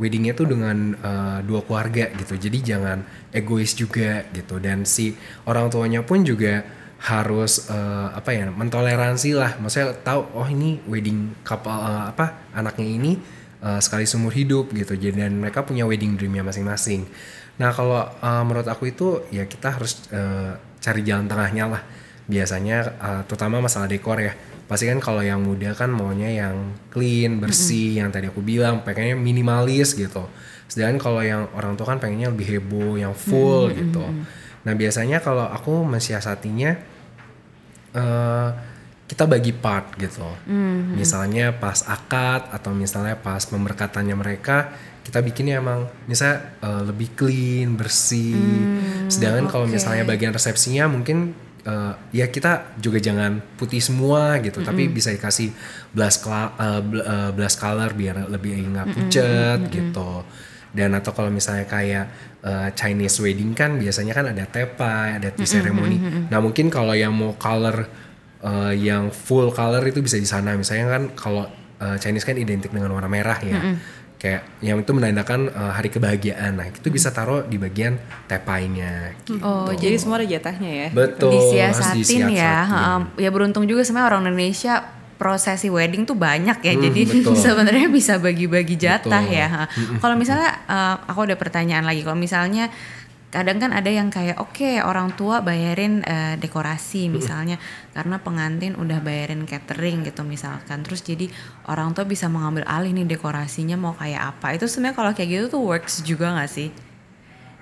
weddingnya 0.01 0.33
tuh 0.33 0.49
dengan 0.49 0.97
eh, 0.97 1.39
dua 1.45 1.61
keluarga 1.65 2.09
gitu. 2.17 2.35
Jadi 2.37 2.59
jangan 2.65 3.05
egois 3.33 3.77
juga 3.77 4.25
gitu. 4.33 4.57
Dan 4.63 4.89
si 4.89 5.13
orang 5.45 5.69
tuanya 5.69 6.01
pun 6.05 6.25
juga 6.25 6.65
harus 7.03 7.67
eh, 7.67 8.09
apa 8.15 8.31
ya 8.33 8.49
mentoleransi 8.49 9.31
lah. 9.35 9.59
Maksudnya 9.59 9.99
tahu 10.01 10.33
oh 10.39 10.49
ini 10.49 10.81
wedding 10.87 11.35
couple 11.43 11.73
eh, 11.73 12.05
apa 12.15 12.53
anaknya 12.55 12.87
ini 12.87 13.13
eh, 13.61 13.81
sekali 13.83 14.07
seumur 14.07 14.33
hidup 14.33 14.71
gitu. 14.73 14.95
Jadi 14.97 15.19
dan 15.19 15.37
mereka 15.37 15.67
punya 15.67 15.85
wedding 15.85 16.15
dreamnya 16.17 16.47
masing-masing. 16.47 17.05
Nah 17.61 17.71
kalau 17.75 18.07
eh, 18.07 18.43
menurut 18.47 18.69
aku 18.71 18.91
itu 18.91 19.27
ya 19.35 19.45
kita 19.45 19.77
harus 19.77 20.09
eh, 20.15 20.57
cari 20.81 21.03
jalan 21.05 21.27
tengahnya 21.27 21.65
lah. 21.69 21.83
Biasanya 22.31 22.79
eh, 22.97 23.23
terutama 23.27 23.59
masalah 23.59 23.91
dekor 23.91 24.23
ya 24.23 24.33
pasti 24.71 24.89
kan 24.89 24.99
kalau 25.03 25.21
yang 25.21 25.43
muda 25.43 25.77
kan 25.77 25.93
maunya 25.93 26.31
yang 26.33 26.75
clean 26.89 27.39
bersih 27.43 28.01
yang 28.01 28.09
tadi 28.09 28.31
aku 28.31 28.41
bilang 28.41 28.83
pengennya 28.87 29.19
minimalis 29.19 29.95
gitu. 29.95 30.27
Sedangkan 30.67 30.99
kalau 31.01 31.21
yang 31.21 31.49
orang 31.53 31.77
tua 31.77 31.93
kan 31.93 31.99
pengennya 32.01 32.33
lebih 32.33 32.59
heboh 32.59 32.97
yang 32.97 33.13
full 33.13 33.69
gitu. 33.73 34.05
nah 34.63 34.79
biasanya 34.79 35.19
kalau 35.19 35.43
aku 35.43 35.83
mensiasatinya 35.83 36.71
eh 37.99 38.51
kita 39.13 39.29
bagi 39.29 39.53
part 39.53 39.93
gitu. 40.01 40.25
Misalnya 40.97 41.53
pas 41.53 41.85
akad 41.85 42.49
atau 42.49 42.73
misalnya 42.73 43.21
pas 43.21 43.45
pemberkatannya 43.45 44.17
mereka 44.17 44.73
kita 45.03 45.19
bikinnya 45.21 45.59
emang 45.61 45.91
misalnya 46.09 46.57
eh, 46.65 46.83
lebih 46.89 47.13
clean 47.13 47.77
bersih. 47.77 48.39
Sedangkan 49.13 49.53
kalau 49.53 49.67
oke. 49.69 49.77
misalnya 49.77 50.09
bagian 50.09 50.33
resepsinya 50.33 50.89
mungkin 50.89 51.37
eh, 51.67 51.95
ya 52.15 52.27
kita 52.29 52.79
juga 52.83 52.99
jangan 52.99 53.39
putih 53.59 53.79
semua 53.79 54.39
gitu 54.43 54.63
tapi 54.63 54.91
bisa 54.91 55.15
dikasih 55.15 55.51
blush, 55.95 56.19
eh, 56.27 57.31
blush 57.35 57.57
color 57.59 57.91
biar 57.95 58.29
lebih 58.31 58.59
nggak 58.73 58.87
pucat 58.93 59.59
gitu. 59.71 60.27
Dan 60.73 60.97
atau 60.97 61.13
kalau 61.13 61.29
misalnya 61.29 61.69
kayak 61.69 62.09
uh, 62.41 62.73
Chinese 62.73 63.21
wedding 63.21 63.53
kan 63.53 63.77
biasanya 63.77 64.17
kan 64.17 64.33
ada 64.33 64.49
tepa 64.49 65.21
ada 65.21 65.29
tea 65.29 65.45
ceremony. 65.45 66.01
nah 66.33 66.41
mungkin 66.41 66.73
kalau 66.73 66.97
yang 66.97 67.13
mau 67.13 67.37
color 67.37 67.85
uh, 68.41 68.73
yang 68.73 69.13
full 69.13 69.53
color 69.53 69.85
itu 69.85 70.01
bisa 70.01 70.17
di 70.17 70.25
sana. 70.25 70.57
Misalnya 70.57 70.89
kan 70.89 71.03
kalau 71.13 71.45
uh, 71.77 71.97
Chinese 72.01 72.25
kan 72.25 72.41
identik 72.41 72.73
dengan 72.73 72.89
warna 72.89 73.05
merah 73.11 73.37
ya 73.45 73.61
kayak 74.23 74.63
yang 74.63 74.79
itu 74.79 74.95
menandakan 74.95 75.51
uh, 75.51 75.75
hari 75.75 75.91
kebahagiaan 75.91 76.55
nah 76.55 76.71
itu 76.71 76.95
bisa 76.95 77.11
taruh 77.11 77.43
di 77.43 77.59
bagian 77.59 77.99
tepainya 78.31 79.19
gitu. 79.27 79.43
Oh, 79.43 79.67
Jadi 79.75 79.99
semua 79.99 80.23
ada 80.23 80.27
jatahnya 80.31 80.71
ya. 80.71 80.89
betul 80.95 81.35
disiasatin 81.35 82.31
ya. 82.31 82.57
Heeh. 82.63 82.99
ya 83.27 83.31
beruntung 83.35 83.67
juga 83.67 83.83
sebenarnya 83.83 84.15
orang 84.15 84.23
Indonesia 84.31 85.03
prosesi 85.23 85.71
wedding 85.71 86.03
tuh 86.03 86.19
banyak 86.19 86.59
ya. 86.67 86.75
Hmm, 86.75 86.83
Jadi 86.83 87.01
sebenarnya 87.47 87.87
bisa 87.87 88.19
bagi-bagi 88.19 88.75
jatah 88.75 89.23
Betul. 89.23 89.39
ya. 89.39 89.47
Ha. 89.47 89.63
Kalau 90.03 90.19
misalnya 90.19 90.51
eh, 90.67 90.95
aku 91.07 91.31
ada 91.31 91.39
pertanyaan 91.39 91.87
lagi. 91.87 92.03
Kalau 92.03 92.19
misalnya 92.19 92.67
kadang 93.33 93.57
kan 93.57 93.73
ada 93.73 93.89
yang 93.89 94.13
kayak 94.13 94.37
oke 94.37 94.85
orang 94.85 95.17
tua 95.17 95.41
bayarin 95.41 96.05
eh, 96.05 96.37
dekorasi 96.37 97.09
misalnya 97.09 97.57
karena 97.97 98.21
pengantin 98.21 98.77
udah 98.77 99.01
bayarin 99.01 99.49
catering 99.49 100.05
gitu 100.05 100.21
misalkan. 100.21 100.85
Terus 100.85 101.01
jadi 101.01 101.33
orang 101.65 101.97
tua 101.97 102.05
bisa 102.05 102.29
mengambil 102.29 102.69
alih 102.69 102.93
nih 102.93 103.09
dekorasinya 103.09 103.81
mau 103.81 103.97
kayak 103.97 104.37
apa. 104.37 104.53
Itu 104.53 104.69
sebenarnya 104.69 104.97
kalau 105.01 105.11
kayak 105.17 105.31
gitu 105.33 105.45
tuh 105.57 105.63
works 105.65 106.05
juga 106.05 106.37
nggak 106.37 106.51
sih? 106.53 106.69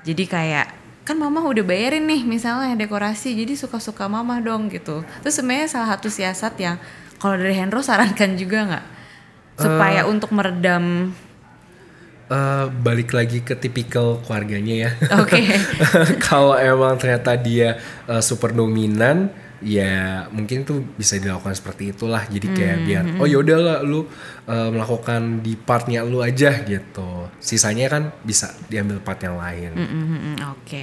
Jadi 0.02 0.26
kayak 0.26 0.66
kan 1.06 1.14
mama 1.14 1.38
udah 1.46 1.62
bayarin 1.62 2.02
nih 2.02 2.26
misalnya 2.26 2.74
dekorasi 2.74 3.38
jadi 3.38 3.54
suka-suka 3.54 4.10
mama 4.10 4.42
dong 4.42 4.66
gitu. 4.74 5.06
Terus 5.22 5.38
sebenarnya 5.38 5.70
salah 5.70 5.94
satu 5.94 6.10
siasat 6.10 6.58
yang 6.58 6.76
kalau 7.22 7.38
dari 7.38 7.54
Hendro 7.54 7.78
sarankan 7.78 8.34
juga 8.34 8.58
nggak? 8.66 8.86
Supaya 9.54 10.02
untuk 10.10 10.34
meredam 10.34 11.14
Eh, 12.30 12.66
balik 12.86 13.10
lagi 13.10 13.42
ke 13.42 13.58
tipikal 13.58 14.22
keluarganya 14.22 14.86
ya. 14.86 14.90
Oke. 15.18 15.42
Kalau 16.30 16.54
emang 16.54 16.94
ternyata 16.94 17.34
dia 17.34 17.74
uh, 18.06 18.22
super 18.22 18.54
dominan 18.54 19.34
ya 19.58 20.24
mungkin 20.30 20.62
itu 20.62 20.78
bisa 20.94 21.18
dilakukan 21.18 21.58
seperti 21.58 21.90
itulah. 21.90 22.22
Jadi 22.30 22.46
kayak 22.54 22.78
biar 22.86 23.04
oh 23.18 23.26
yaudahlah 23.26 23.82
lu 23.82 24.06
uh, 24.46 24.70
melakukan 24.70 25.42
di 25.42 25.58
partnya 25.58 26.06
lu 26.06 26.22
aja 26.22 26.62
gitu. 26.62 27.26
Sisanya 27.42 27.90
kan 27.90 28.14
bisa 28.22 28.54
diambil 28.70 29.02
part 29.02 29.18
yang 29.26 29.34
lain. 29.34 29.74
Mm, 29.74 29.90
mm, 29.90 30.06
mm, 30.06 30.36
oke. 30.54 30.80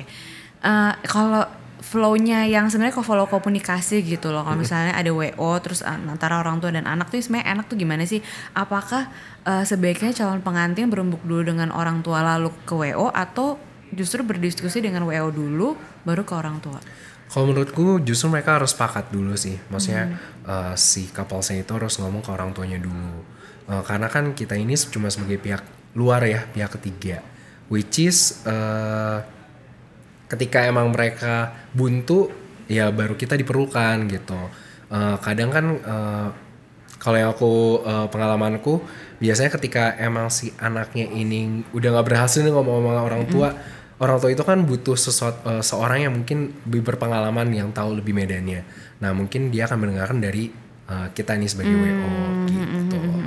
Eh, 0.68 0.94
kalau 1.08 1.48
flow-nya 1.82 2.50
yang 2.50 2.68
sebenarnya 2.68 2.98
kalau 2.98 3.06
follow 3.06 3.28
komunikasi 3.30 4.02
gitu 4.02 4.34
loh 4.34 4.42
kalau 4.42 4.58
misalnya 4.58 4.98
ada 4.98 5.14
WO 5.14 5.52
terus 5.62 5.86
an- 5.86 6.10
antara 6.10 6.42
orang 6.42 6.58
tua 6.58 6.74
dan 6.74 6.90
anak 6.90 7.14
tuh 7.14 7.22
sebenarnya 7.22 7.54
enak 7.54 7.66
tuh 7.70 7.78
gimana 7.78 8.04
sih 8.04 8.20
apakah 8.58 9.10
eh, 9.46 9.64
sebaiknya 9.64 10.12
calon 10.14 10.42
pengantin 10.42 10.90
berembuk 10.90 11.22
dulu 11.22 11.46
dengan 11.46 11.70
orang 11.70 12.02
tua 12.02 12.26
lalu 12.26 12.50
ke 12.66 12.74
WO 12.74 13.14
atau 13.14 13.62
justru 13.94 14.26
berdiskusi 14.26 14.84
dengan 14.84 15.06
WO 15.08 15.32
dulu 15.32 15.78
baru 16.04 16.26
ke 16.28 16.34
orang 16.36 16.60
tua 16.60 16.80
Kalau 17.28 17.52
menurutku 17.52 18.00
justru 18.08 18.32
mereka 18.32 18.56
harus 18.56 18.72
sepakat 18.72 19.12
dulu 19.12 19.36
sih. 19.36 19.60
Maksudnya 19.68 20.16
uh, 20.48 20.72
si 20.80 21.12
couplesnya 21.12 21.60
itu 21.60 21.76
harus 21.76 22.00
ngomong 22.00 22.24
ke 22.24 22.32
orang 22.32 22.56
tuanya 22.56 22.80
dulu. 22.80 23.20
Uh, 23.68 23.84
karena 23.84 24.08
kan 24.08 24.32
kita 24.32 24.56
ini 24.56 24.80
cuma 24.88 25.12
sebagai 25.12 25.36
pihak 25.36 25.60
luar 25.92 26.24
ya, 26.24 26.48
pihak 26.48 26.80
ketiga. 26.80 27.20
Which 27.68 28.00
is 28.00 28.48
uh, 28.48 29.28
ketika 30.28 30.68
emang 30.68 30.92
mereka 30.92 31.56
buntu 31.72 32.32
ya 32.68 32.92
baru 32.92 33.16
kita 33.16 33.40
diperlukan 33.40 34.08
gitu. 34.12 34.40
Uh, 34.88 35.20
kadang 35.20 35.52
kan 35.52 35.66
uh, 35.84 36.28
kalau 37.00 37.18
yang 37.20 37.32
aku 37.32 37.84
uh, 37.84 38.08
pengalamanku 38.08 38.80
biasanya 39.20 39.52
ketika 39.60 39.96
emang 40.00 40.32
si 40.32 40.56
anaknya 40.60 41.08
ini 41.12 41.64
udah 41.76 42.00
nggak 42.00 42.08
berhasil 42.08 42.40
nih 42.44 42.54
ngomong 42.54 42.84
sama 42.84 43.02
orang 43.04 43.24
tua 43.28 43.50
orang 43.98 44.18
tua 44.22 44.30
itu 44.32 44.44
kan 44.48 44.64
butuh 44.64 44.96
sesuatu 44.96 45.44
uh, 45.44 45.60
seorang 45.60 46.08
yang 46.08 46.14
mungkin 46.16 46.56
lebih 46.70 46.94
berpengalaman 46.94 47.52
yang 47.52 47.70
tahu 47.76 47.98
lebih 48.00 48.16
medannya 48.16 48.64
nah 49.04 49.12
mungkin 49.12 49.52
dia 49.52 49.68
akan 49.68 49.78
mendengarkan 49.84 50.18
dari 50.24 50.50
uh, 50.88 51.12
kita 51.12 51.36
nih 51.36 51.50
sebagai 51.50 51.76
wo 51.76 51.86
gitu 51.86 52.08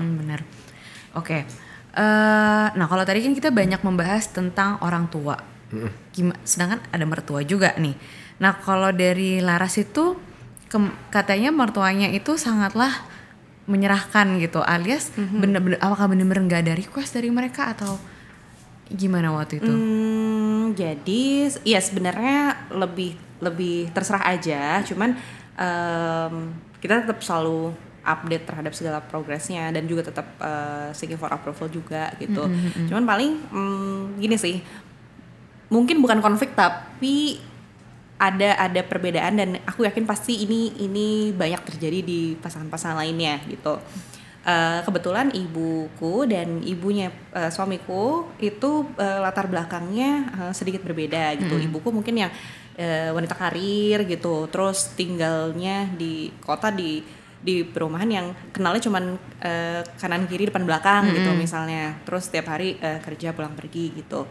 Hmm, 0.01 0.17
benar. 0.17 0.41
Oke. 1.15 1.45
Eh, 1.91 2.67
nah 2.71 2.87
kalau 2.87 3.03
tadi 3.03 3.27
kan 3.27 3.35
kita 3.35 3.51
banyak 3.51 3.83
membahas 3.83 4.31
tentang 4.31 4.79
orang 4.81 5.11
tua. 5.11 5.35
Gima- 6.11 6.39
sedangkan 6.43 6.83
ada 6.91 7.05
mertua 7.07 7.47
juga 7.47 7.73
nih. 7.79 7.95
Nah 8.43 8.59
kalau 8.59 8.91
dari 8.91 9.39
Laras 9.39 9.79
itu 9.79 10.19
kem- 10.67 10.95
katanya 11.15 11.55
mertuanya 11.55 12.11
itu 12.11 12.35
sangatlah 12.35 12.91
menyerahkan 13.71 14.43
gitu, 14.43 14.59
alias 14.67 15.15
bener-bener 15.15 15.79
apakah 15.79 16.11
bener-bener 16.11 16.43
nggak 16.43 16.63
ada 16.67 16.75
request 16.75 17.15
dari 17.15 17.31
mereka 17.31 17.71
atau 17.71 18.03
gimana 18.91 19.31
waktu 19.31 19.63
itu? 19.63 19.71
Hmm, 19.71 20.75
jadi 20.75 21.47
ya 21.63 21.79
sebenarnya 21.79 22.67
lebih 22.75 23.15
lebih 23.39 23.95
terserah 23.95 24.27
aja, 24.27 24.83
cuman 24.83 25.15
em, 25.55 26.35
kita 26.83 27.07
tetap 27.07 27.23
selalu 27.23 27.71
update 28.03 28.49
terhadap 28.49 28.73
segala 28.75 28.99
progresnya 28.99 29.71
dan 29.71 29.87
juga 29.87 30.11
tetap 30.11 30.27
eh, 30.43 30.91
seeking 30.91 31.21
for 31.21 31.31
approval 31.31 31.71
juga 31.71 32.11
gitu. 32.19 32.51
Cuman 32.91 33.05
paling 33.07 33.33
hmm, 33.39 34.19
gini 34.19 34.35
sih, 34.35 34.59
mungkin 35.71 36.03
bukan 36.03 36.19
konflik 36.19 36.53
tapi 36.59 37.39
ada 38.21 38.53
ada 38.61 38.85
perbedaan 38.85 39.33
dan 39.41 39.51
aku 39.65 39.89
yakin 39.89 40.05
pasti 40.05 40.45
ini 40.45 40.77
ini 40.77 41.33
banyak 41.33 41.65
terjadi 41.65 42.05
di 42.05 42.37
pasangan-pasangan 42.37 43.01
lainnya 43.01 43.41
gitu. 43.49 43.81
Eh, 44.41 44.81
kebetulan 44.85 45.33
ibuku 45.33 46.29
dan 46.29 46.61
ibunya 46.61 47.09
eh, 47.33 47.49
suamiku 47.49 48.29
itu 48.37 48.85
eh, 49.01 49.19
latar 49.25 49.49
belakangnya 49.49 50.11
eh, 50.37 50.53
sedikit 50.53 50.85
berbeda 50.85 51.41
gitu. 51.41 51.57
Ibuku 51.57 51.89
mungkin 51.89 52.29
yang 52.29 52.31
eh, 52.77 53.09
wanita 53.09 53.33
karir 53.41 54.05
gitu, 54.05 54.53
terus 54.53 54.93
tinggalnya 54.93 55.89
di 55.97 56.29
kota 56.45 56.69
di 56.69 57.01
di 57.41 57.65
perumahan 57.65 58.11
yang 58.13 58.27
kenalnya 58.53 58.85
cuman 58.85 59.17
eh, 59.41 59.81
kanan 59.97 60.29
kiri 60.29 60.53
depan 60.53 60.69
belakang 60.69 61.09
gitu 61.09 61.33
misalnya. 61.33 61.97
Terus 62.05 62.29
setiap 62.29 62.53
hari 62.53 62.77
eh, 62.85 63.01
kerja 63.01 63.33
pulang 63.33 63.57
pergi 63.57 63.97
gitu 63.97 64.29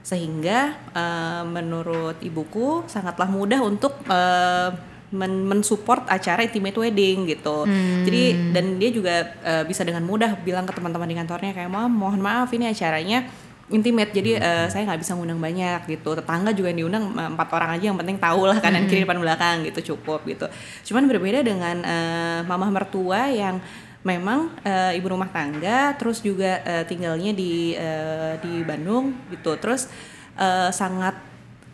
sehingga 0.00 0.74
eh, 0.96 1.42
menurut 1.44 2.16
ibuku 2.24 2.84
sangatlah 2.88 3.28
mudah 3.28 3.60
untuk 3.60 4.00
eh, 4.08 4.70
men- 5.10 5.46
mensupport 5.46 6.06
acara 6.06 6.46
intimate 6.46 6.78
wedding 6.78 7.26
gitu. 7.28 7.66
Jadi 8.06 8.22
dan 8.54 8.64
dia 8.78 8.90
juga 8.90 9.14
eh, 9.44 9.64
bisa 9.66 9.82
dengan 9.84 10.06
mudah 10.06 10.38
bilang 10.40 10.64
ke 10.64 10.72
teman-teman 10.72 11.08
di 11.10 11.16
kantornya 11.18 11.52
kayak 11.52 11.70
mau 11.70 11.86
mohon 11.90 12.22
maaf 12.22 12.50
ini 12.54 12.70
acaranya 12.70 13.26
intimate 13.70 14.10
jadi 14.10 14.42
eh, 14.42 14.66
saya 14.66 14.82
nggak 14.82 15.00
bisa 15.02 15.14
ngundang 15.14 15.38
banyak 15.38 15.86
gitu. 15.86 16.16
Tetangga 16.18 16.50
juga 16.50 16.74
yang 16.74 16.86
diundang 16.86 17.04
empat 17.14 17.48
orang 17.54 17.70
aja 17.78 17.84
yang 17.92 17.98
penting 17.98 18.18
tahu 18.18 18.50
lah 18.50 18.58
kanan 18.58 18.86
kiri 18.90 19.06
depan 19.06 19.18
belakang 19.20 19.62
gitu 19.68 19.94
cukup 19.94 20.26
gitu. 20.26 20.46
Cuman 20.90 21.06
berbeda 21.06 21.44
dengan 21.44 21.76
eh, 21.82 22.40
mamah 22.46 22.70
mertua 22.70 23.30
yang 23.30 23.62
memang 24.00 24.48
eh, 24.64 24.96
ibu 24.96 25.12
rumah 25.12 25.28
tangga 25.28 25.92
terus 26.00 26.24
juga 26.24 26.64
eh, 26.64 26.84
tinggalnya 26.88 27.36
di 27.36 27.76
eh, 27.76 28.40
di 28.40 28.64
Bandung 28.64 29.12
gitu. 29.28 29.60
Terus 29.60 29.92
eh, 30.40 30.72
sangat 30.72 31.20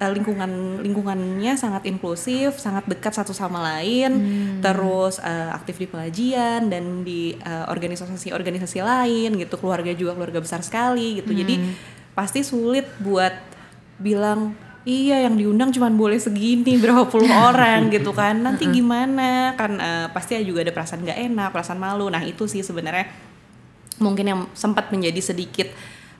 eh, 0.02 0.10
lingkungan 0.10 0.82
lingkungannya 0.82 1.54
sangat 1.54 1.86
inklusif 1.86 2.58
sangat 2.58 2.82
dekat 2.90 3.14
satu 3.14 3.30
sama 3.30 3.62
lain. 3.62 4.10
Terus 4.58 5.22
eh, 5.22 5.50
aktif 5.54 5.78
di 5.78 5.86
pengajian 5.86 6.66
dan 6.66 7.06
di 7.06 7.38
organisasi-organisasi 7.46 8.78
lain 8.82 9.30
gitu. 9.38 9.54
Keluarga 9.54 9.94
juga 9.94 10.18
keluarga 10.18 10.42
besar 10.42 10.66
sekali 10.66 11.22
gitu. 11.22 11.30
Jadi 11.30 11.62
pasti 12.16 12.42
sulit 12.42 12.90
buat 12.98 13.32
bilang 14.02 14.65
iya 14.86 15.26
yang 15.26 15.34
diundang 15.34 15.74
cuma 15.74 15.90
boleh 15.90 16.16
segini 16.16 16.78
berapa 16.78 17.10
puluh 17.10 17.28
orang 17.50 17.90
gitu 17.90 18.14
kan. 18.14 18.38
Nanti 18.38 18.70
gimana? 18.70 19.52
Kan 19.58 19.82
eh, 19.82 20.06
pasti 20.14 20.38
juga 20.46 20.62
ada 20.62 20.72
perasaan 20.72 21.02
nggak 21.02 21.20
enak 21.34 21.48
perasaan 21.50 21.82
malu. 21.82 22.06
Nah 22.06 22.22
itu 22.22 22.46
sih 22.46 22.62
sebenarnya 22.62 23.10
mungkin 23.98 24.24
yang 24.24 24.40
sempat 24.54 24.94
menjadi 24.94 25.34
sedikit 25.34 25.68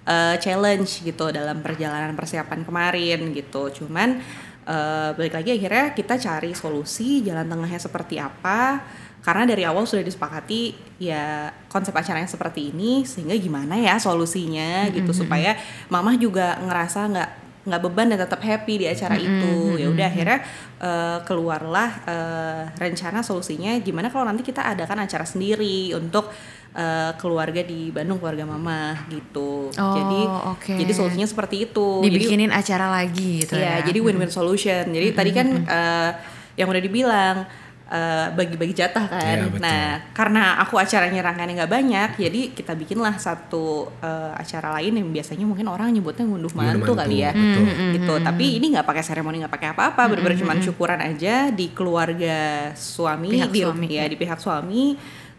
eh, 0.05 0.37
challenge 0.43 1.07
gitu 1.07 1.31
dalam 1.31 1.63
perjalanan 1.63 2.19
persiapan 2.19 2.67
kemarin 2.67 3.31
gitu. 3.31 3.71
Cuman 3.71 4.19
eh, 4.67 5.11
balik 5.15 5.39
lagi 5.39 5.55
akhirnya 5.55 5.95
kita 5.95 6.19
cari 6.19 6.51
solusi 6.53 7.23
jalan 7.23 7.47
tengahnya 7.47 7.79
seperti 7.79 8.19
apa. 8.19 8.83
Karena 9.23 9.43
dari 9.43 9.67
awal 9.67 9.91
sudah 9.91 10.07
disepakati 10.07 10.75
ya 11.03 11.51
konsep 11.67 11.91
acaranya 11.91 12.31
seperti 12.31 12.71
ini 12.71 13.03
sehingga 13.03 13.35
gimana 13.35 13.75
ya 13.75 13.99
solusinya 13.99 14.87
gitu 14.95 15.11
supaya 15.11 15.59
mamah 15.91 16.15
juga 16.15 16.55
ngerasa 16.63 17.01
nggak 17.11 17.31
nggak 17.67 17.83
beban 17.83 18.07
dan 18.09 18.19
tetap 18.19 18.39
happy 18.39 18.79
di 18.79 18.87
acara 18.87 19.19
itu 19.19 19.53
ya 19.75 19.87
udah 19.87 20.07
akhirnya 20.07 20.39
eh, 20.79 21.19
keluarlah 21.23 21.91
eh, 22.07 22.63
rencana 22.79 23.21
solusinya 23.21 23.75
gimana 23.79 24.07
kalau 24.07 24.23
nanti 24.23 24.41
kita 24.41 24.63
adakan 24.63 25.03
acara 25.03 25.23
sendiri 25.23 25.91
untuk 25.93 26.31
eh, 26.73 27.11
keluarga 27.17 27.61
di 27.61 27.91
Bandung 27.91 28.17
keluarga 28.17 28.47
mama 28.47 29.03
gitu 29.09 29.75
Oh, 29.75 29.93
jadi 29.93 30.21
oke. 30.49 30.73
jadi 30.77 30.93
solusinya 30.93 31.27
seperti 31.27 31.67
itu 31.67 32.01
Jadi- 32.01 32.15
Dibikinin 32.17 32.51
acara 32.51 32.87
lagi 32.89 33.43
gitu 33.43 33.59
Iya, 33.59 33.83
ya. 33.83 33.85
jadi 33.85 33.99
win-win 33.99 34.31
solution. 34.31 34.87
Jadi 34.87 35.09
tadi 35.11 35.31
kan 35.31 35.47
eh, 35.61 36.11
yang 36.55 36.67
udah 36.67 36.81
dibilang 36.81 37.37
eh, 37.87 38.27
bagi-bagi 38.35 38.75
jatah 38.75 39.07
kan. 39.07 39.23
Iya, 39.23 39.47
betul. 39.47 39.63
nah, 39.63 39.87
karena 40.11 40.59
aku 40.63 40.75
acaranya 40.79 41.21
rangkaiannya 41.23 41.55
nggak 41.63 41.73
banyak, 41.73 42.11
jadi 42.19 42.41
kita 42.51 42.73
bikinlah 42.75 43.15
satu 43.19 43.91
eh, 44.03 44.33
acara 44.35 44.75
lain 44.81 44.99
yang 44.99 45.09
biasanya 45.11 45.47
mungkin 45.47 45.67
orang 45.71 45.95
nyebutnya 45.95 46.27
ngunduh 46.27 46.53
mantu 46.55 46.79
mantu, 46.83 46.93
kali 46.99 47.17
ya. 47.23 47.31
betul. 47.31 47.65
Gitu. 47.95 48.15
Tapi 48.27 48.47
ini 48.59 48.67
nggak 48.75 48.87
pakai 48.87 49.03
seremoni, 49.07 49.43
nggak 49.43 49.55
pakai 49.55 49.69
apa-apa, 49.75 50.03
bener-bener 50.11 50.39
cuman 50.39 50.59
syukuran 50.63 51.01
aja 51.03 51.51
di 51.55 51.71
keluarga 51.71 52.71
suami, 52.75 53.39
Pihak 53.39 53.51
di, 53.55 53.61
suami, 53.63 53.87
ya 53.91 54.03
ya. 54.03 54.11
di 54.11 54.17
pihak 54.19 54.41
suami. 54.43 54.85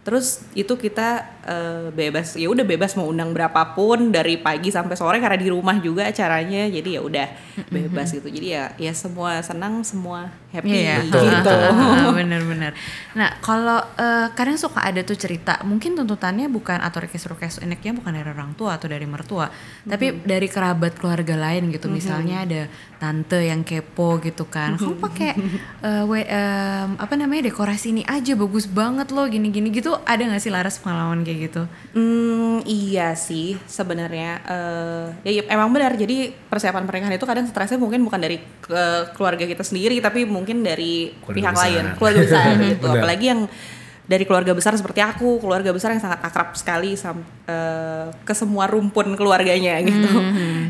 Terus 0.07 0.39
itu 0.55 0.71
kita 0.73 1.19
eh, 1.43 1.91
bebas, 1.91 2.39
ya 2.39 2.47
udah 2.47 2.63
bebas 2.63 2.95
mau 2.95 3.11
undang 3.11 3.35
berapapun 3.35 4.07
dari 4.07 4.39
pagi 4.39 4.71
sampai 4.71 4.95
sore 4.95 5.19
karena 5.19 5.35
di 5.35 5.51
rumah 5.51 5.75
juga 5.77 6.07
acaranya, 6.07 6.71
jadi 6.71 6.95
ya 6.95 7.01
udah 7.03 7.27
bebas 7.67 8.15
gitu. 8.15 8.31
Jadi 8.31 8.47
ya 8.55 8.71
ya 8.79 8.95
semua 8.95 9.43
senang, 9.43 9.83
semua 9.83 10.31
happy 10.47 10.71
Iya, 10.71 11.03
gitu. 11.03 11.51
bener-bener. 12.17 12.71
Nah, 13.13 13.35
kalau 13.43 13.83
eh, 13.99 14.31
kadang 14.31 14.55
suka 14.55 14.79
ada 14.79 15.03
tuh 15.03 15.19
cerita, 15.19 15.59
mungkin 15.67 15.99
tuntutannya 15.99 16.47
bukan 16.47 16.79
atau 16.79 17.03
request-request 17.03 17.59
enaknya 17.59 17.91
bukan 17.91 18.15
dari 18.15 18.29
orang 18.31 18.55
tua 18.55 18.79
atau 18.79 18.87
dari 18.87 19.03
mertua, 19.03 19.51
tapi 19.83 20.23
dari 20.23 20.47
kerabat 20.47 20.95
keluarga 20.95 21.35
lain 21.35 21.67
gitu. 21.67 21.91
Misalnya 21.91 22.47
ada 22.47 22.61
tante 22.95 23.43
yang 23.43 23.61
kepo 23.61 24.23
gitu 24.23 24.47
kan, 24.47 24.79
kamu 24.79 24.95
pakai 24.97 25.31
we- 26.05 26.23
em, 26.23 26.95
apa 26.95 27.13
namanya 27.13 27.49
dekorasi 27.49 27.91
ini 27.91 28.03
aja 28.05 28.33
bagus 28.33 28.65
banget 28.65 29.11
loh, 29.11 29.27
gini-gini 29.27 29.67
gitu. 29.69 29.96
Ada 30.03 30.21
nggak 30.23 30.39
sih 30.39 30.49
Laras 30.49 30.77
pengalaman 30.77 31.21
kayak 31.21 31.39
gitu? 31.45 31.63
Hmm, 31.91 32.59
iya 32.63 33.13
sih 33.13 33.55
sebenarnya 33.63 34.31
eh, 34.43 35.05
ya, 35.23 35.31
ya, 35.33 35.43
emang 35.47 35.69
benar. 35.69 35.93
Jadi 35.93 36.29
persiapan 36.43 36.83
pernikahan 36.83 37.13
itu 37.13 37.23
kadang 37.23 37.45
stresnya 37.45 37.75
mungkin 37.75 38.01
bukan 38.01 38.17
dari 38.17 38.37
ke- 38.59 39.05
keluarga 39.13 39.43
kita 39.43 39.61
sendiri, 39.61 39.97
tapi 39.97 40.23
mungkin 40.23 40.61
dari 40.61 41.09
Keluarga 41.17 41.33
pihak 41.33 41.53
besar. 41.53 41.63
lain, 41.63 41.85
keluarga 41.95 42.19
besar 42.21 42.43
gitu. 42.67 42.83
Benar. 42.83 42.97
Apalagi 42.97 43.25
yang 43.27 43.41
dari 44.03 44.23
keluarga 44.23 44.51
besar 44.51 44.71
seperti 44.71 44.99
aku, 44.99 45.35
keluarga 45.37 45.67
besar 45.69 45.91
yang 45.91 45.99
sangat 45.99 46.23
akrab 46.23 46.55
sekali 46.55 46.95
sam- 46.95 47.27
eh, 47.43 48.07
ke 48.21 48.31
semua 48.31 48.63
rumpun 48.65 49.13
keluarganya 49.13 49.81
gitu. 49.83 50.07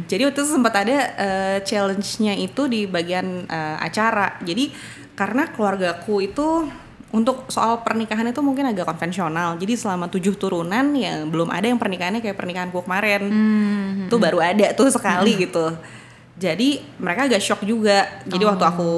Jadi 0.05 0.21
waktu 0.23 0.37
itu 0.37 0.49
sempat 0.49 0.73
ada 0.75 0.97
eh, 1.13 1.57
challenge-nya 1.61 2.33
itu 2.33 2.65
di 2.65 2.85
bagian 2.85 3.45
eh, 3.45 3.77
acara. 3.77 4.41
Jadi 4.41 4.73
karena 5.13 5.49
keluargaku 5.49 6.21
itu 6.23 6.65
untuk 7.07 7.47
soal 7.47 7.87
pernikahan 7.87 8.27
itu 8.27 8.43
mungkin 8.43 8.67
agak 8.67 8.83
konvensional. 8.83 9.55
Jadi 9.55 9.79
selama 9.79 10.11
tujuh 10.11 10.35
turunan 10.35 10.91
ya 10.91 11.23
belum 11.23 11.47
ada 11.47 11.63
yang 11.63 11.79
pernikahannya 11.79 12.19
kayak 12.19 12.35
pernikahanku 12.35 12.83
kemarin. 12.83 13.31
Itu 14.11 14.19
baru 14.19 14.43
ada 14.43 14.75
tuh 14.75 14.91
sekali 14.91 15.39
gitu. 15.47 15.71
Jadi 16.37 16.83
mereka 16.99 17.31
agak 17.31 17.39
shock 17.39 17.63
juga. 17.63 18.03
Jadi 18.27 18.43
waktu 18.43 18.65
aku 18.67 18.91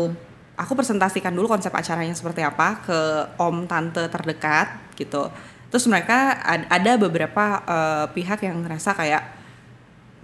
aku 0.60 0.72
presentasikan 0.76 1.32
dulu 1.32 1.48
konsep 1.48 1.72
acaranya 1.72 2.12
seperti 2.12 2.42
apa 2.44 2.82
ke 2.84 3.00
om 3.38 3.64
tante 3.70 4.04
terdekat 4.10 4.92
gitu. 4.98 5.30
Terus 5.70 5.86
mereka 5.86 6.34
ad- 6.42 6.66
ada 6.66 6.98
beberapa 6.98 7.62
eh, 7.62 8.06
pihak 8.10 8.42
yang 8.42 8.66
ngerasa 8.66 8.90
kayak 8.98 9.24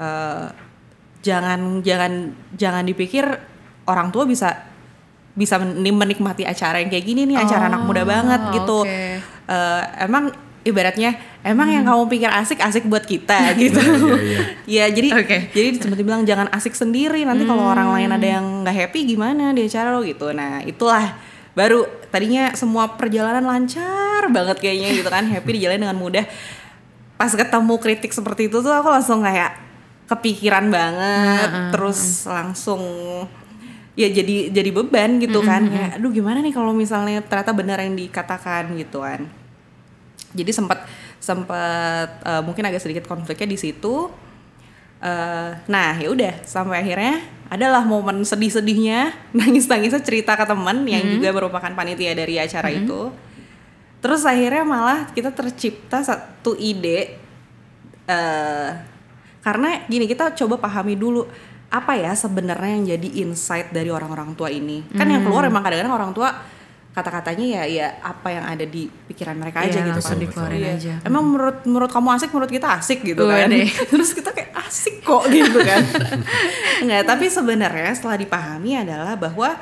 eh, 0.01 0.45
jangan 1.21 1.85
jangan 1.85 2.33
jangan 2.57 2.83
dipikir 2.83 3.25
orang 3.85 4.09
tua 4.09 4.25
bisa 4.25 4.73
bisa 5.35 5.59
men- 5.59 5.83
menikmati 5.83 6.47
acara 6.47 6.79
yang 6.79 6.87
kayak 6.87 7.05
gini 7.05 7.27
nih 7.27 7.37
acara 7.37 7.67
anak 7.67 7.83
muda 7.83 8.07
banget 8.07 8.41
gitu. 8.55 8.87
oke. 8.87 9.19
Eh, 9.45 9.83
emang 10.01 10.31
ibaratnya 10.65 11.13
emang 11.45 11.69
yang 11.69 11.85
kamu 11.85 12.09
pikir 12.09 12.25
asik 12.25 12.57
asik 12.57 12.89
buat 12.89 13.05
kita 13.05 13.51
gitu. 13.61 13.77
Iya, 13.77 14.17
iya. 14.17 14.41
ya 14.65 14.85
jadi 14.89 15.07
Oke. 15.21 15.37
jadi 15.53 15.77
sempat 15.77 16.01
dibilang 16.01 16.25
jangan 16.25 16.49
asik 16.49 16.73
sendiri 16.73 17.21
nanti 17.21 17.45
kalau 17.45 17.69
orang 17.69 17.93
lain 17.93 18.09
ada 18.15 18.27
yang 18.39 18.65
nggak 18.65 18.73
happy 18.73 19.05
gimana 19.05 19.53
di 19.53 19.69
acara 19.69 19.93
lo 19.93 20.01
gitu. 20.01 20.33
Nah 20.33 20.65
itulah. 20.65 21.13
Baru 21.55 21.87
tadinya 22.11 22.51
semua 22.51 22.99
perjalanan 22.99 23.47
lancar 23.47 24.27
banget 24.27 24.59
kayaknya 24.59 24.91
gitu 24.91 25.07
kan 25.07 25.23
happy 25.23 25.55
dijalani 25.55 25.87
dengan 25.87 25.95
mudah. 25.95 26.27
Pas 27.15 27.31
ketemu 27.31 27.79
kritik 27.79 28.11
seperti 28.11 28.51
itu 28.51 28.59
tuh 28.59 28.75
aku 28.75 28.91
langsung 28.91 29.23
kayak 29.23 29.55
kepikiran 30.05 30.67
banget 30.67 31.71
terus 31.71 32.27
langsung 32.27 32.81
ya 33.95 34.11
jadi 34.11 34.51
jadi 34.51 34.69
beban 34.75 35.23
gitu 35.23 35.39
kan 35.39 35.71
kayak 35.71 35.91
aduh 35.97 36.11
gimana 36.11 36.43
nih 36.43 36.51
kalau 36.51 36.75
misalnya 36.75 37.23
ternyata 37.23 37.55
benar 37.55 37.79
yang 37.79 37.95
dikatakan 37.95 38.75
gitu 38.75 39.01
kan. 39.01 39.23
Jadi 40.35 40.51
sempat 40.51 40.83
sempat 41.23 42.19
eh, 42.21 42.41
mungkin 42.43 42.67
agak 42.67 42.83
sedikit 42.83 43.07
konfliknya 43.07 43.47
di 43.47 43.57
situ. 43.57 44.11
Eh, 44.99 45.51
nah 45.71 45.95
ya 45.95 46.11
udah 46.11 46.43
sampai 46.43 46.83
akhirnya 46.83 47.23
adalah 47.47 47.87
momen 47.87 48.27
sedih-sedihnya 48.27 49.15
nangis-nangisnya 49.39 50.03
cerita 50.03 50.35
ke 50.35 50.43
teman 50.43 50.83
yang 50.83 51.07
juga 51.07 51.31
merupakan 51.31 51.71
panitia 51.71 52.11
dari 52.11 52.35
acara 52.35 52.67
itu. 52.67 53.15
Terus 54.03 54.21
akhirnya 54.27 54.67
malah 54.67 55.09
kita 55.15 55.31
tercipta 55.31 56.03
satu 56.03 56.53
ide 56.59 57.15
eh 58.05 58.71
karena 59.45 59.85
gini 59.85 60.09
kita 60.09 60.33
coba 60.33 60.57
pahami 60.57 60.97
dulu 60.97 61.29
apa 61.75 61.93
ya 61.93 62.11
sebenarnya 62.11 62.71
yang 62.71 62.85
jadi 62.91 63.09
insight 63.21 63.67
dari 63.69 63.89
orang-orang 63.89 64.31
tua 64.33 64.47
ini 64.47 64.83
kan 64.89 65.05
yang 65.05 65.21
keluar 65.21 65.43
emang 65.43 65.59
kadang-kadang 65.59 65.91
orang 65.93 66.11
tua 66.11 66.29
kata-katanya 66.91 67.45
ya 67.59 67.63
ya 67.67 67.87
apa 67.99 68.31
yang 68.31 68.47
ada 68.47 68.63
di 68.63 68.87
pikiran 68.87 69.35
mereka 69.35 69.67
aja 69.67 69.83
Iya, 69.83 69.91
gitu 69.91 69.99
kan. 69.99 70.15
dikeluarin 70.15 70.59
Iya. 70.63 70.73
aja. 70.79 70.93
Emang 71.03 71.27
menurut 71.27 71.57
menurut 71.67 71.91
kamu 71.91 72.07
asik, 72.15 72.31
menurut 72.31 72.47
kita 72.47 72.71
asik 72.71 73.03
gitu 73.03 73.27
kan. 73.27 73.51
Waduh. 73.51 73.67
Terus 73.91 74.15
kita 74.15 74.31
kayak 74.31 74.55
asik 74.63 75.03
kok 75.03 75.27
gitu 75.27 75.59
kan. 75.59 75.83
Enggak, 76.87 77.03
tapi 77.03 77.27
sebenarnya 77.27 77.91
setelah 77.91 78.15
dipahami 78.15 78.79
adalah 78.79 79.19
bahwa 79.19 79.59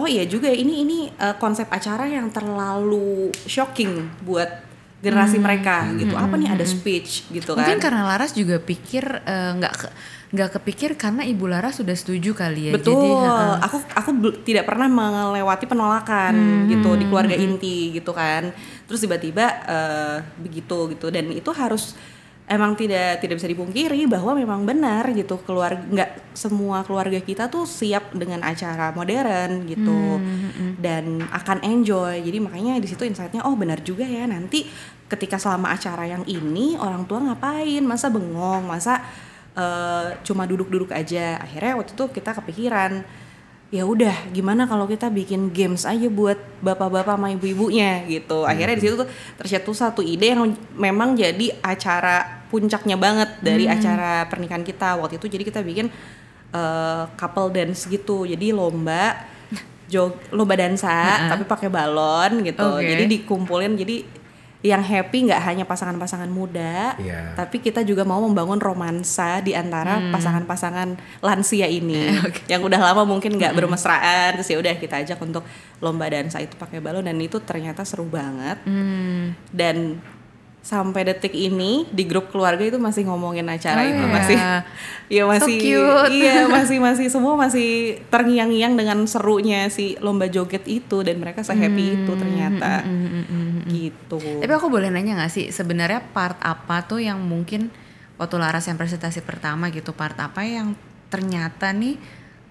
oh 0.00 0.08
iya 0.08 0.24
juga 0.24 0.48
ini 0.48 0.80
ini 0.80 0.98
uh, 1.20 1.36
konsep 1.36 1.68
acara 1.68 2.08
yang 2.08 2.32
terlalu 2.32 3.28
shocking 3.44 4.08
buat 4.24 4.48
generasi 5.02 5.36
mereka 5.36 5.90
gitu. 5.98 6.14
Apa 6.14 6.38
nih 6.38 6.48
ada 6.48 6.62
speech 6.62 7.26
gitu 7.28 7.52
kan. 7.52 7.66
Mungkin 7.66 7.78
karena 7.82 8.02
Laras 8.06 8.32
juga 8.32 8.62
pikir 8.62 9.02
eh, 9.26 9.50
nggak 9.58 9.74
ke- 9.74 9.94
nggak 10.32 10.50
kepikir 10.56 10.96
karena 10.96 11.28
Ibu 11.28 11.44
Laras 11.44 11.82
sudah 11.82 11.92
setuju 11.92 12.32
kali 12.32 12.70
ya. 12.70 12.72
Betul. 12.72 12.96
Jadi, 12.96 13.08
heeh. 13.12 13.54
aku 13.60 13.76
aku 13.92 14.10
tidak 14.46 14.64
pernah 14.64 14.88
melewati 14.88 15.68
penolakan 15.68 16.32
Hmm, 16.32 16.64
gitu 16.70 16.96
di 16.96 17.04
keluarga 17.04 17.36
inti 17.36 17.92
gitu 17.92 18.14
kan. 18.14 18.48
Terus 18.88 19.02
tiba-tiba 19.02 19.44
eh, 19.66 20.16
begitu 20.40 20.88
gitu 20.88 21.10
dan 21.10 21.28
itu 21.28 21.50
harus 21.52 21.98
emang 22.52 22.76
tidak 22.76 23.24
tidak 23.24 23.40
bisa 23.40 23.48
dipungkiri 23.48 24.04
bahwa 24.04 24.36
memang 24.36 24.68
benar 24.68 25.08
gitu 25.16 25.40
keluarga 25.40 25.80
nggak 25.80 26.36
semua 26.36 26.84
keluarga 26.84 27.16
kita 27.24 27.48
tuh 27.48 27.64
siap 27.64 28.12
dengan 28.12 28.44
acara 28.44 28.92
modern 28.92 29.64
gitu 29.64 30.20
Hmm, 30.52 30.76
dan 30.78 31.22
akan 31.30 31.58
enjoy. 31.64 32.22
Jadi 32.22 32.38
makanya 32.38 32.78
di 32.78 32.88
situ 32.88 33.02
insightnya 33.06 33.42
oh 33.46 33.54
benar 33.54 33.80
juga 33.82 34.06
ya 34.06 34.26
nanti 34.26 34.66
ketika 35.08 35.36
selama 35.36 35.72
acara 35.74 36.08
yang 36.08 36.24
ini 36.26 36.78
orang 36.78 37.04
tua 37.08 37.20
ngapain? 37.22 37.82
Masa 37.84 38.08
bengong? 38.08 38.66
Masa 38.66 39.02
eh, 39.54 40.18
cuma 40.26 40.44
duduk-duduk 40.46 40.92
aja? 40.92 41.40
Akhirnya 41.40 41.78
waktu 41.78 41.92
itu 41.94 42.04
kita 42.10 42.30
kepikiran 42.42 43.02
ya 43.72 43.88
udah 43.88 44.28
gimana 44.36 44.68
kalau 44.68 44.84
kita 44.84 45.08
bikin 45.08 45.48
games 45.48 45.88
aja 45.88 46.04
buat 46.12 46.36
bapak-bapak 46.60 47.16
sama 47.16 47.32
ibu-ibunya 47.32 48.04
gitu. 48.04 48.44
Akhirnya 48.44 48.76
di 48.76 48.84
situ 48.84 49.00
tuh 49.00 49.08
tercetus 49.40 49.80
satu 49.80 50.04
ide 50.04 50.36
yang 50.36 50.52
memang 50.76 51.16
jadi 51.16 51.56
acara 51.64 52.44
puncaknya 52.52 53.00
banget 53.00 53.40
dari 53.40 53.64
acara 53.64 54.28
pernikahan 54.28 54.60
kita. 54.60 55.00
Waktu 55.00 55.16
itu 55.16 55.24
jadi 55.24 55.44
kita 55.48 55.60
bikin 55.64 55.88
eh, 56.52 57.04
couple 57.16 57.48
dance 57.48 57.88
gitu. 57.88 58.28
Jadi 58.28 58.52
lomba 58.52 59.24
jog 59.92 60.20
lomba 60.28 60.52
dansa 60.52 61.32
tapi 61.32 61.48
pakai 61.48 61.72
balon 61.72 62.44
gitu. 62.44 62.76
Oke. 62.76 62.84
jadi 62.84 63.08
dikumpulin 63.08 63.72
jadi 63.80 64.04
yang 64.62 64.78
happy 64.78 65.26
nggak 65.26 65.42
hanya 65.42 65.64
pasangan-pasangan 65.66 66.30
muda, 66.30 66.94
Iya. 66.94 67.34
tapi 67.34 67.58
kita 67.58 67.82
juga 67.82 68.06
mau 68.06 68.22
membangun 68.22 68.62
romansa 68.62 69.42
di 69.42 69.58
antara 69.58 69.98
pasangan-pasangan 70.14 70.94
lansia 71.18 71.66
ini, 71.66 72.14
yang 72.52 72.62
udah 72.62 72.78
lama 72.78 73.02
mungkin 73.02 73.34
nggak 73.34 73.58
bermesraan, 73.58 74.38
terus 74.38 74.46
ya 74.46 74.62
udah 74.62 74.74
kita 74.78 75.02
ajak 75.02 75.18
untuk 75.18 75.42
lomba 75.82 76.06
dansa 76.06 76.38
itu 76.38 76.54
pakai 76.54 76.78
balon 76.78 77.02
dan 77.02 77.18
itu 77.18 77.42
ternyata 77.42 77.82
seru 77.82 78.06
banget. 78.06 78.62
Hmm. 78.62 79.34
Dan 79.50 79.98
sampai 80.62 81.02
detik 81.02 81.34
ini 81.34 81.90
di 81.90 82.06
grup 82.06 82.30
keluarga 82.30 82.62
itu 82.62 82.78
masih 82.78 83.02
ngomongin 83.04 83.50
acara 83.50 83.82
Oh, 83.82 83.90
itu 83.90 83.98
iya. 83.98 84.14
masih, 84.14 84.38
ya 85.10 85.22
So 85.26 85.30
masih, 85.34 85.56
cute. 85.58 86.10
iya 86.14 86.46
masih 86.56 86.78
masih 86.78 87.06
semua 87.10 87.34
masih 87.34 87.98
terngiang-ngiang 88.08 88.78
dengan 88.78 89.02
serunya 89.04 89.66
si 89.68 89.98
lomba 89.98 90.30
joget 90.30 90.62
itu 90.70 91.02
dan 91.02 91.18
mereka 91.18 91.42
se-happy 91.42 92.06
itu 92.06 92.12
ternyata, 92.14 92.86
gitu. 93.66 94.22
Tapi 94.22 94.52
aku 94.54 94.70
boleh 94.70 94.86
nanya 94.88 95.18
nggak 95.18 95.32
sih 95.34 95.50
sebenarnya 95.50 95.98
part 96.14 96.38
apa 96.38 96.86
tuh 96.86 97.02
yang 97.02 97.18
mungkin 97.18 97.74
waktu 98.14 98.38
Laras 98.38 98.70
yang 98.70 98.78
presentasi 98.78 99.18
pertama 99.26 99.66
gitu 99.74 99.90
part 99.90 100.14
apa 100.14 100.46
yang 100.46 100.78
ternyata 101.10 101.74
nih 101.74 101.98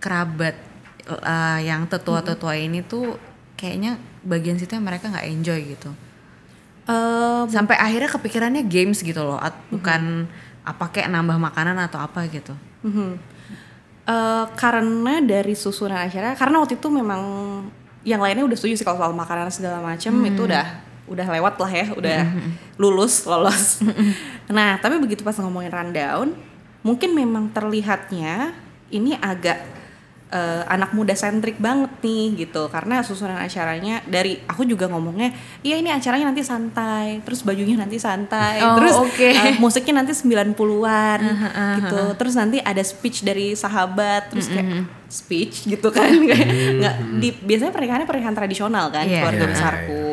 kerabat 0.04 0.60
eh, 1.08 1.60
yang 1.64 1.88
tetua-tetua 1.88 2.60
ini 2.60 2.84
tuh 2.84 3.16
kayaknya 3.56 3.96
bagian 4.22 4.60
situ 4.60 4.76
yang 4.76 4.84
mereka 4.84 5.08
nggak 5.08 5.32
enjoy 5.32 5.64
gitu. 5.64 5.96
Eh, 6.88 7.44
Sampai 7.50 7.78
akhirnya 7.78 8.10
kepikirannya 8.10 8.64
games 8.66 9.02
gitu 9.02 9.22
loh, 9.22 9.38
at- 9.38 9.58
bukan 9.70 10.26
apa 10.62 10.86
kayak 10.94 11.10
nambah 11.10 11.38
makanan 11.38 11.78
atau 11.78 12.02
apa 12.02 12.26
gitu. 12.30 12.54
Mhm. 12.86 13.18
Eh, 14.02 14.46
karena 14.58 15.22
dari 15.22 15.54
susunan 15.54 16.10
acara, 16.10 16.34
karena 16.34 16.58
waktu 16.58 16.78
itu 16.82 16.88
memang 16.90 17.22
yang 18.02 18.18
lainnya 18.18 18.42
udah 18.42 18.58
setuju 18.58 18.82
sih 18.82 18.86
kalau 18.86 18.98
soal 18.98 19.14
makanan 19.14 19.54
segala 19.54 19.78
macam 19.78 20.10
itu 20.26 20.42
udah 20.50 20.66
udah 21.06 21.28
lewat 21.38 21.56
lah 21.62 21.72
ya, 21.72 21.86
udah 21.94 22.20
lulus 22.82 23.30
lolos. 23.30 23.78
nah 24.50 24.82
tapi 24.82 24.98
begitu 24.98 25.22
pas 25.22 25.38
ngomongin 25.38 25.70
rundown, 25.70 26.34
mungkin 26.82 27.14
memang 27.14 27.54
terlihatnya 27.54 28.58
ini 28.90 29.14
agak 29.22 29.62
eh, 30.32 30.64
anak 30.66 30.92
muda 30.92 31.12
sentrik 31.12 31.60
banget 31.60 31.92
nih 32.00 32.42
gitu. 32.42 32.66
Karena 32.68 33.04
susunan 33.04 33.36
acaranya 33.36 34.00
dari 34.06 34.40
aku 34.44 34.64
juga 34.64 34.88
ngomongnya 34.88 35.30
iya 35.62 35.76
ini 35.76 35.92
acaranya 35.92 36.32
nanti 36.32 36.42
santai. 36.42 37.20
Terus 37.22 37.44
bajunya 37.44 37.76
nanti 37.76 38.00
santai. 38.00 38.64
Oh, 38.64 38.76
terus 38.76 38.96
oke. 38.98 39.28
eh, 39.28 39.60
musiknya 39.60 40.00
nanti 40.00 40.16
90-an 40.16 41.20
gitu. 41.78 42.02
Terus 42.16 42.34
nanti 42.34 42.58
ada 42.58 42.82
speech 42.82 43.22
dari 43.22 43.54
sahabat 43.54 44.32
terus 44.32 44.48
kayak 44.48 44.88
speech 45.08 45.68
gitu 45.68 45.92
kan. 45.92 46.08
Kayak 46.30 46.48
nggak 46.80 46.96
di 47.20 47.30
biasanya 47.36 47.72
pernikahannya 47.72 48.08
pernikahan 48.08 48.32
tradisional 48.34 48.88
kan 48.88 49.04
Iya. 49.04 49.20
keluarga 49.22 49.44
Iya, 49.44 49.52
besarku 49.52 50.06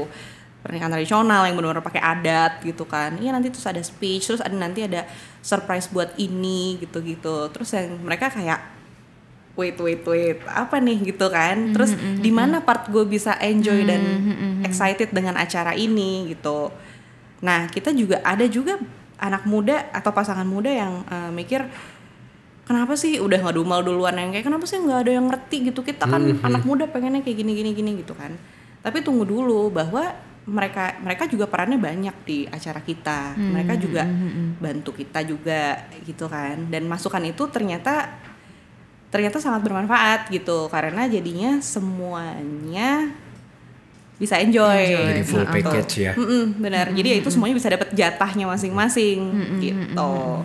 pernikahan 0.58 0.90
tradisional 0.90 1.46
yang 1.46 1.54
benar-benar 1.54 1.86
pakai 1.86 2.02
adat 2.02 2.52
gitu 2.60 2.82
kan. 2.82 3.14
Iya 3.16 3.30
nanti 3.30 3.48
terus 3.48 3.64
ada 3.64 3.78
speech 3.78 4.26
terus 4.26 4.42
ada 4.42 4.52
nanti 4.52 4.82
ada 4.82 5.06
surprise 5.38 5.86
buat 5.88 6.18
ini 6.18 6.82
gitu-gitu. 6.82 7.46
Terus 7.54 7.70
yang 7.72 7.94
mereka 8.02 8.28
kayak 8.28 8.58
wait 9.58 9.74
wait 9.82 10.06
wait 10.06 10.38
apa 10.46 10.78
nih 10.78 11.10
gitu 11.10 11.26
kan? 11.28 11.74
Terus 11.74 11.98
di 11.98 12.30
mana 12.30 12.62
part 12.62 12.86
gue 12.86 13.02
bisa 13.02 13.34
enjoy 13.42 13.82
dan 13.82 14.02
excited 14.62 15.10
dengan 15.10 15.34
acara 15.34 15.74
ini 15.74 16.30
gitu. 16.30 16.70
Nah 17.42 17.66
kita 17.66 17.90
juga 17.90 18.22
ada 18.22 18.46
juga 18.46 18.78
anak 19.18 19.50
muda 19.50 19.90
atau 19.90 20.14
pasangan 20.14 20.46
muda 20.46 20.70
yang 20.70 21.02
eh, 21.10 21.30
mikir 21.34 21.66
kenapa 22.68 22.94
sih 22.94 23.18
udah 23.18 23.42
ngedumal 23.42 23.82
duluan? 23.82 24.14
Yang 24.14 24.38
kayak 24.38 24.46
kenapa 24.46 24.64
sih 24.70 24.78
nggak 24.78 25.00
ada 25.02 25.12
yang 25.18 25.26
ngerti? 25.26 25.56
Gitu. 25.74 25.80
Kita 25.82 26.04
kan 26.06 26.22
anak 26.22 26.62
muda 26.62 26.86
pengennya 26.86 27.26
kayak 27.26 27.42
gini 27.42 27.52
gini 27.58 27.70
gini 27.74 27.90
gitu 27.98 28.14
kan. 28.14 28.38
Tapi 28.84 29.02
tunggu 29.02 29.26
dulu 29.26 29.74
bahwa 29.74 30.14
mereka 30.48 30.96
mereka 31.04 31.28
juga 31.28 31.44
perannya 31.50 31.76
banyak 31.82 32.16
di 32.22 32.38
acara 32.46 32.78
kita. 32.78 33.34
Mereka 33.34 33.74
juga 33.80 34.06
bantu 34.62 34.94
kita 34.94 35.26
juga 35.26 35.90
gitu 36.06 36.30
kan. 36.30 36.70
Dan 36.70 36.86
masukan 36.86 37.26
itu 37.26 37.42
ternyata 37.50 38.06
ternyata 39.08 39.38
sangat 39.38 39.60
bermanfaat 39.62 40.28
gitu 40.28 40.68
karena 40.68 41.06
jadinya 41.06 41.58
semuanya 41.58 43.08
bisa 44.18 44.34
enjoy, 44.36 44.82
Jadi 45.14 45.22
full 45.22 45.46
gitu. 45.46 45.54
package 45.62 45.94
ya. 46.02 46.12
Mm-mm, 46.12 46.58
benar 46.58 46.90
jadi 46.90 47.14
ya 47.14 47.16
itu 47.22 47.30
semuanya 47.30 47.54
bisa 47.54 47.70
dapat 47.70 47.88
jatahnya 47.92 48.44
masing-masing 48.46 49.18
gitu 49.58 50.44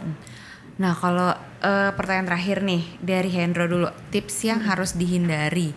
Nah, 0.74 0.94
kalau 0.94 1.30
eh, 1.60 1.94
pertanyaan 1.94 2.28
terakhir 2.28 2.62
nih 2.62 2.82
dari 2.98 3.30
Hendro 3.30 3.66
dulu, 3.66 3.86
tips 4.10 4.42
yang 4.44 4.58
Hmm. 4.60 4.74
harus 4.74 4.98
dihindari 4.98 5.70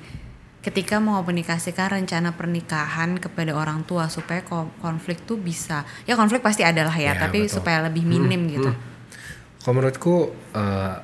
ketika 0.60 0.98
mengomunikasikan 0.98 1.92
rencana 1.94 2.32
pernikahan 2.32 3.14
kepada 3.16 3.52
orang 3.52 3.84
tua 3.84 4.08
supaya 4.08 4.40
ko- 4.42 4.72
konflik 4.80 5.22
tuh 5.22 5.36
bisa 5.36 5.84
ya 6.02 6.16
konflik 6.16 6.40
pasti 6.40 6.64
ada 6.64 6.82
lah 6.82 6.96
ya, 6.96 7.12
Ya, 7.12 7.22
tapi 7.22 7.44
betul. 7.44 7.60
supaya 7.60 7.84
lebih 7.86 8.02
minim 8.02 8.48
gitu. 8.50 8.72
Kalau 9.58 9.74
menurutku 9.74 10.16
eh, 10.52 10.94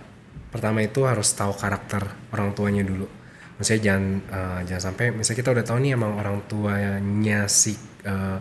pertama 0.52 0.84
itu 0.84 1.08
harus 1.08 1.32
tahu 1.32 1.56
karakter 1.56 2.04
orang 2.30 2.52
tuanya 2.52 2.84
dulu. 2.84 3.08
Maksudnya 3.56 3.80
jangan 3.88 4.04
eh, 4.28 4.60
jangan 4.68 4.82
sampai 4.92 5.06
misalnya 5.16 5.38
kita 5.40 5.50
udah 5.56 5.64
tahu 5.64 5.78
nih 5.80 5.92
emang 5.96 6.12
orang 6.20 6.44
tuanya 6.44 7.48
si 7.48 7.72
eh, 8.04 8.38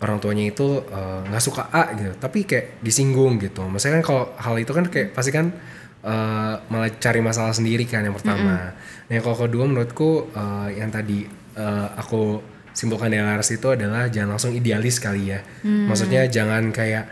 orang 0.00 0.18
tuanya 0.24 0.44
itu 0.48 0.80
eh, 0.88 1.20
nggak 1.28 1.42
suka 1.44 1.68
A 1.68 1.92
gitu, 1.92 2.16
tapi 2.16 2.48
kayak 2.48 2.80
disinggung 2.80 3.36
gitu. 3.44 3.60
Maksudnya 3.68 4.00
kan 4.00 4.04
kalau 4.08 4.24
hal 4.40 4.56
itu 4.56 4.72
kan 4.72 4.84
kayak 4.88 5.12
pasti 5.12 5.30
kan 5.36 5.52
eh, 6.00 6.54
malah 6.72 6.90
cari 6.96 7.20
masalah 7.20 7.52
sendiri 7.52 7.84
kan 7.84 8.00
yang 8.08 8.16
pertama. 8.16 8.72
Nah 9.04 9.12
yang 9.12 9.20
kalau 9.20 9.44
kedua 9.44 9.64
menurutku 9.68 10.32
eh, 10.32 10.80
yang 10.80 10.88
tadi 10.88 11.28
eh, 11.60 11.88
aku 12.00 12.40
simpulkan 12.74 13.06
dari 13.06 13.22
Laras 13.22 13.54
itu 13.54 13.70
adalah 13.70 14.10
jangan 14.10 14.34
langsung 14.34 14.50
idealis 14.50 14.98
kali 14.98 15.30
ya. 15.30 15.44
Maksudnya 15.62 16.26
jangan 16.26 16.72
kayak 16.72 17.04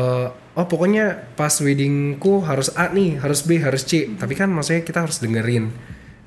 eh, 0.00 0.28
oh 0.56 0.66
pokoknya 0.66 1.36
pas 1.36 1.52
weddingku 1.60 2.40
harus 2.42 2.72
A 2.72 2.88
nih, 2.88 3.20
harus 3.20 3.44
B, 3.44 3.60
harus 3.60 3.84
C. 3.84 4.08
Tapi 4.16 4.32
kan 4.32 4.48
maksudnya 4.48 4.82
kita 4.82 5.04
harus 5.04 5.20
dengerin 5.20 5.68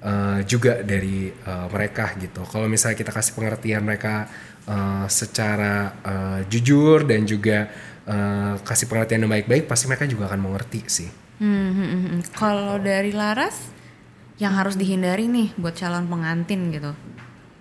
eh, 0.06 0.40
juga 0.46 0.86
dari 0.86 1.34
eh, 1.34 1.68
mereka 1.74 2.14
gitu. 2.22 2.46
Kalau 2.46 2.70
misalnya 2.70 2.98
kita 3.02 3.10
kasih 3.10 3.34
pengertian 3.34 3.82
mereka 3.82 4.30
eh, 4.70 5.06
secara 5.10 5.98
eh, 6.06 6.40
jujur 6.46 7.10
dan 7.10 7.26
juga 7.26 7.68
eh, 8.06 8.54
kasih 8.62 8.86
pengertian 8.86 9.26
yang 9.26 9.34
baik-baik, 9.34 9.66
pasti 9.66 9.90
mereka 9.90 10.06
juga 10.06 10.30
akan 10.30 10.40
mengerti 10.46 10.86
sih. 10.86 11.10
Hmm, 11.42 11.72
hmm, 11.74 11.88
hmm, 11.90 12.02
hmm. 12.06 12.22
Kalau 12.38 12.78
dari 12.78 13.10
Laras 13.10 13.74
yang 14.38 14.56
harus 14.56 14.78
dihindari 14.78 15.26
nih 15.28 15.58
buat 15.58 15.74
calon 15.74 16.06
pengantin 16.06 16.70
gitu. 16.70 16.94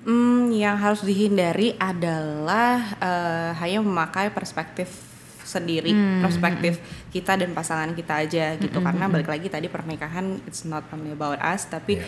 Hmm, 0.05 0.53
yang 0.55 0.79
harus 0.79 1.01
dihindari 1.01 1.75
adalah 1.81 2.97
eh, 3.01 3.51
hanya 3.57 3.81
memakai 3.81 4.31
perspektif 4.31 5.09
sendiri, 5.49 5.91
perspektif 6.21 6.77
kita 7.09 7.41
dan 7.41 7.57
pasangan 7.57 7.97
kita 7.97 8.21
aja 8.21 8.55
gitu. 8.61 8.79
Karena 8.85 9.09
balik 9.09 9.33
lagi 9.33 9.49
tadi 9.49 9.67
pernikahan 9.67 10.45
it's 10.45 10.69
not 10.69 10.85
only 10.93 11.17
about 11.17 11.41
us 11.41 11.65
tapi 11.67 11.97
Yeah. 11.99 12.07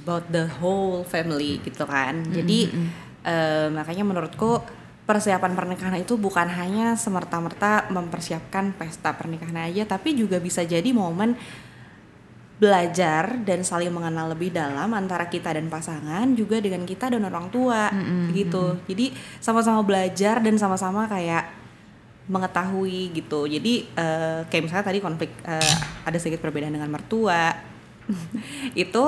about 0.00 0.24
the 0.32 0.48
whole 0.58 1.04
family 1.04 1.60
gitu 1.60 1.84
kan. 1.84 2.24
Jadi 2.32 2.72
eh, 3.20 3.68
makanya 3.68 4.00
menurutku 4.08 4.64
persiapan 5.04 5.52
pernikahan 5.52 6.00
itu 6.00 6.16
bukan 6.16 6.48
hanya 6.48 6.96
semerta-merta 6.96 7.90
mempersiapkan 7.92 8.72
pesta 8.78 9.12
pernikahan 9.12 9.68
aja, 9.68 9.84
tapi 9.84 10.16
juga 10.16 10.40
bisa 10.40 10.64
jadi 10.64 10.88
momen 10.94 11.36
belajar 12.60 13.40
dan 13.40 13.64
saling 13.64 13.88
mengenal 13.88 14.36
lebih 14.36 14.52
dalam 14.52 14.92
antara 14.92 15.32
kita 15.32 15.56
dan 15.56 15.72
pasangan 15.72 16.28
juga 16.36 16.60
dengan 16.60 16.84
kita 16.84 17.08
dan 17.08 17.24
orang 17.24 17.48
tua 17.48 17.88
gitu 18.36 18.76
jadi 18.84 19.16
sama-sama 19.40 19.80
belajar 19.80 20.44
dan 20.44 20.60
sama-sama 20.60 21.08
kayak 21.08 21.48
mengetahui 22.30 23.10
gitu. 23.10 23.50
Jadi 23.50 23.90
eh, 23.90 24.40
kayak 24.46 24.62
misalnya 24.62 24.86
tadi 24.86 24.98
konflik 25.02 25.34
eh, 25.42 25.74
ada 26.06 26.16
sedikit 26.16 26.38
perbedaan 26.46 26.78
dengan 26.78 26.86
mertua 26.86 27.50
itu 28.86 29.06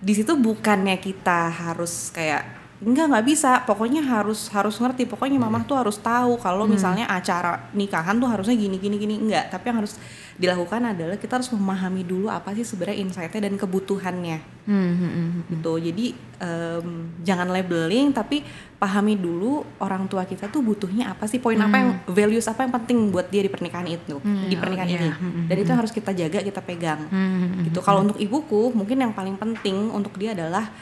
di 0.00 0.12
situ 0.16 0.32
bukannya 0.36 0.96
kita 1.00 1.48
harus 1.48 2.12
kayak 2.12 2.60
enggak 2.84 3.08
nggak 3.12 3.26
bisa. 3.28 3.64
Pokoknya 3.64 4.04
harus 4.04 4.52
harus 4.52 4.76
ngerti. 4.76 5.08
Pokoknya 5.08 5.40
mamah 5.40 5.64
tuh 5.64 5.76
harus 5.80 5.96
tahu 6.00 6.36
kalau 6.40 6.64
misalnya 6.68 7.08
acara 7.08 7.68
nikahan 7.76 8.16
tuh 8.16 8.28
harusnya 8.28 8.56
gini 8.56 8.76
gini 8.76 8.96
gini. 8.96 9.14
Enggak. 9.20 9.52
Tapi 9.52 9.64
yang 9.72 9.78
harus 9.84 9.96
dilakukan 10.40 10.96
adalah 10.96 11.20
kita 11.20 11.36
harus 11.36 11.52
memahami 11.52 12.00
dulu 12.00 12.32
apa 12.32 12.56
sih 12.56 12.64
sebenarnya 12.64 13.04
insightnya 13.04 13.44
dan 13.44 13.60
kebutuhannya. 13.60 14.40
Hmm, 14.64 14.72
hmm, 14.72 14.96
hmm, 14.96 15.12
hmm. 15.12 15.42
gitu. 15.52 15.72
Jadi 15.76 16.06
em, 16.40 16.88
jangan 17.20 17.52
labeling 17.52 18.16
tapi 18.16 18.40
pahami 18.80 19.20
dulu 19.20 19.60
orang 19.84 20.08
tua 20.08 20.24
kita 20.24 20.48
tuh 20.48 20.64
butuhnya 20.64 21.12
apa 21.12 21.28
sih 21.28 21.36
poin 21.36 21.60
apa 21.60 21.76
yang 21.76 21.90
values 22.08 22.48
apa 22.48 22.64
yang 22.64 22.72
penting 22.72 23.12
buat 23.12 23.28
dia 23.28 23.44
di 23.44 23.52
pernikahan 23.52 23.84
itu 23.84 24.16
di 24.24 24.56
pernikahan 24.56 24.88
oh, 24.88 24.96
ini. 24.96 25.08
iya. 25.12 25.14
Hmm, 25.20 25.44
dan 25.44 25.56
itu 25.60 25.68
yang 25.68 25.80
harus 25.84 25.92
kita 25.92 26.10
jaga 26.16 26.38
kita 26.40 26.60
pegang. 26.64 27.04
Hmm, 27.12 27.68
gitu. 27.68 27.84
kalau 27.84 28.00
untuk 28.00 28.16
ibuku 28.16 28.72
mungkin 28.72 28.96
yang 28.96 29.12
paling 29.12 29.36
penting 29.36 29.92
untuk 29.92 30.16
dia 30.16 30.32
adalah 30.32 30.72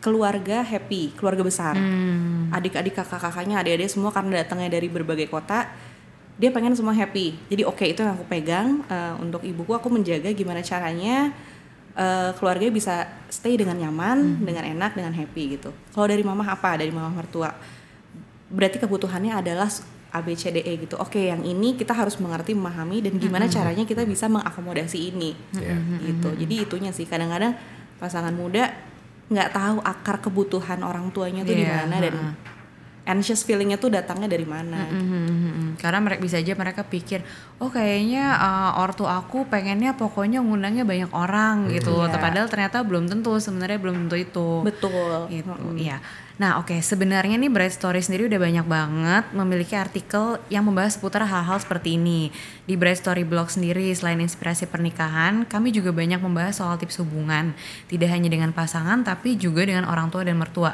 keluarga 0.00 0.64
happy 0.64 1.12
keluarga 1.12 1.44
besar. 1.44 1.76
Hmm. 1.76 2.48
adik-adik 2.56 2.96
kakak-kakaknya 2.96 3.60
adik-adik 3.60 3.92
semua 3.92 4.08
karena 4.08 4.40
datangnya 4.40 4.80
dari 4.80 4.88
berbagai 4.88 5.28
kota 5.28 5.68
dia 6.40 6.48
pengen 6.48 6.72
semua 6.72 6.96
happy. 6.96 7.36
Jadi 7.52 7.62
oke 7.68 7.84
itu 7.84 8.00
yang 8.00 8.16
aku 8.16 8.24
pegang 8.24 8.80
Eh, 8.88 9.14
untuk 9.20 9.44
ibuku 9.44 9.76
aku 9.76 9.92
menjaga 9.92 10.32
gimana 10.32 10.64
caranya 10.64 11.36
eh, 11.94 12.30
keluarga 12.40 12.64
bisa 12.72 13.04
stay 13.28 13.60
dengan 13.60 13.76
nyaman 13.76 14.40
dengan 14.40 14.64
enak 14.64 14.96
dengan 14.96 15.12
happy 15.12 15.60
gitu. 15.60 15.70
Kalau 15.92 16.08
dari 16.08 16.24
mama 16.24 16.48
apa? 16.48 16.80
Dari 16.80 16.88
mama 16.88 17.12
mertua. 17.12 17.52
Berarti 18.48 18.80
kebutuhannya 18.80 19.36
adalah 19.36 19.68
A 20.10 20.18
B 20.24 20.34
C 20.34 20.50
D 20.50 20.64
E 20.64 20.72
gitu. 20.80 20.98
Oke 20.98 21.30
yang 21.30 21.44
ini 21.44 21.78
kita 21.78 21.94
harus 21.94 22.18
mengerti 22.18 22.56
memahami 22.56 23.04
dan 23.04 23.14
gimana 23.20 23.46
caranya 23.46 23.86
kita 23.86 24.02
bisa 24.08 24.26
mengakomodasi 24.26 25.12
ini. 25.12 25.36
Ya. 25.54 25.76
gitu. 26.02 26.34
Jadi 26.34 26.54
itunya 26.66 26.90
sih. 26.90 27.06
Kadang-kadang 27.06 27.54
pasangan 28.00 28.32
muda 28.34 28.74
nggak 29.30 29.50
tahu 29.54 29.76
akar 29.86 30.16
kebutuhan 30.18 30.82
orang 30.82 31.12
tuanya 31.14 31.46
tuh 31.46 31.54
di 31.54 31.62
Iya, 31.62 31.86
mana 31.86 31.96
dan. 32.02 32.16
Anxious 33.08 33.42
feelingnya 33.42 33.80
tuh 33.80 33.90
datangnya 33.92 34.28
dari 34.30 34.44
mana 34.46 34.86
Hmm, 34.86 35.02
hmm, 35.02 35.26
hmm, 35.26 35.52
hmm. 35.52 35.70
Karena 35.80 35.98
mereka 36.04 36.20
bisa 36.20 36.36
aja 36.36 36.52
mereka 36.54 36.82
pikir, 36.84 37.24
oh 37.58 37.72
kayaknya 37.72 38.36
uh, 38.36 38.82
ortu 38.82 39.08
aku 39.08 39.48
pengennya 39.48 39.96
pokoknya 39.96 40.44
ngundangnya 40.44 40.84
banyak 40.84 41.10
orang 41.10 41.72
gitu. 41.72 42.04
Iya. 42.04 42.16
Padahal 42.16 42.48
ternyata 42.52 42.84
belum 42.84 43.08
tentu, 43.08 43.36
sebenarnya 43.40 43.78
belum 43.80 44.06
tentu 44.06 44.16
itu. 44.20 44.48
betul 44.60 45.26
gitu 45.30 45.52
Mm-mm. 45.52 45.76
ya 45.78 45.98
nah 46.40 46.56
oke 46.56 46.72
sebenarnya 46.80 47.36
nih 47.36 47.52
Bright 47.52 47.76
Story 47.76 48.00
sendiri 48.00 48.24
udah 48.32 48.40
banyak 48.40 48.64
banget 48.64 49.24
memiliki 49.36 49.76
artikel 49.76 50.40
yang 50.48 50.64
membahas 50.64 50.96
seputar 50.96 51.28
hal-hal 51.28 51.60
seperti 51.60 52.00
ini 52.00 52.32
di 52.64 52.80
Bright 52.80 53.04
Story 53.04 53.28
blog 53.28 53.52
sendiri 53.52 53.92
selain 53.92 54.16
inspirasi 54.24 54.64
pernikahan 54.64 55.44
kami 55.44 55.68
juga 55.68 55.92
banyak 55.92 56.16
membahas 56.16 56.56
soal 56.56 56.80
tips 56.80 57.04
hubungan 57.04 57.52
tidak 57.92 58.08
hanya 58.08 58.32
dengan 58.32 58.56
pasangan 58.56 59.04
tapi 59.04 59.36
juga 59.36 59.68
dengan 59.68 59.84
orang 59.84 60.08
tua 60.08 60.24
dan 60.24 60.40
mertua 60.40 60.72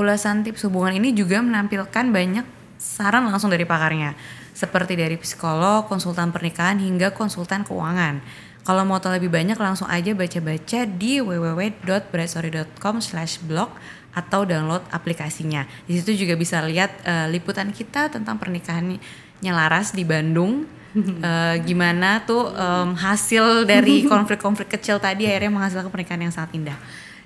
ulasan 0.00 0.40
tips 0.40 0.64
hubungan 0.64 0.96
ini 0.96 1.12
juga 1.12 1.44
menampilkan 1.44 2.08
banyak 2.08 2.48
saran 2.80 3.28
langsung 3.28 3.52
dari 3.52 3.68
pakarnya 3.68 4.16
seperti 4.56 4.96
dari 4.96 5.20
psikolog 5.20 5.84
konsultan 5.84 6.32
pernikahan 6.32 6.80
hingga 6.80 7.12
konsultan 7.12 7.68
keuangan 7.68 8.24
Kalau 8.60 8.84
mau 8.84 9.00
tahu 9.00 9.16
lebih 9.16 9.32
banyak 9.32 9.56
langsung 9.56 9.88
aja 9.88 10.12
baca-baca 10.12 10.84
di 10.84 11.16
www.brightstory.com/blog 11.24 13.70
atau 14.12 14.40
download 14.44 14.84
aplikasinya. 14.92 15.64
Di 15.88 15.96
situ 15.96 16.12
juga 16.26 16.36
bisa 16.36 16.60
lihat 16.68 16.92
uh, 17.08 17.24
liputan 17.32 17.72
kita 17.72 18.12
tentang 18.12 18.36
pernikahannya 18.36 19.00
Laras 19.48 19.96
di 19.96 20.04
Bandung. 20.04 20.68
uh, 20.92 21.56
gimana 21.68 22.20
tuh 22.28 22.52
um, 22.52 22.92
hasil 23.00 23.64
dari 23.64 24.04
konflik-konflik 24.04 24.76
kecil 24.76 25.00
tadi 25.00 25.24
akhirnya 25.24 25.56
menghasilkan 25.56 25.88
pernikahan 25.88 26.28
yang 26.28 26.34
sangat 26.34 26.60
indah. 26.60 26.76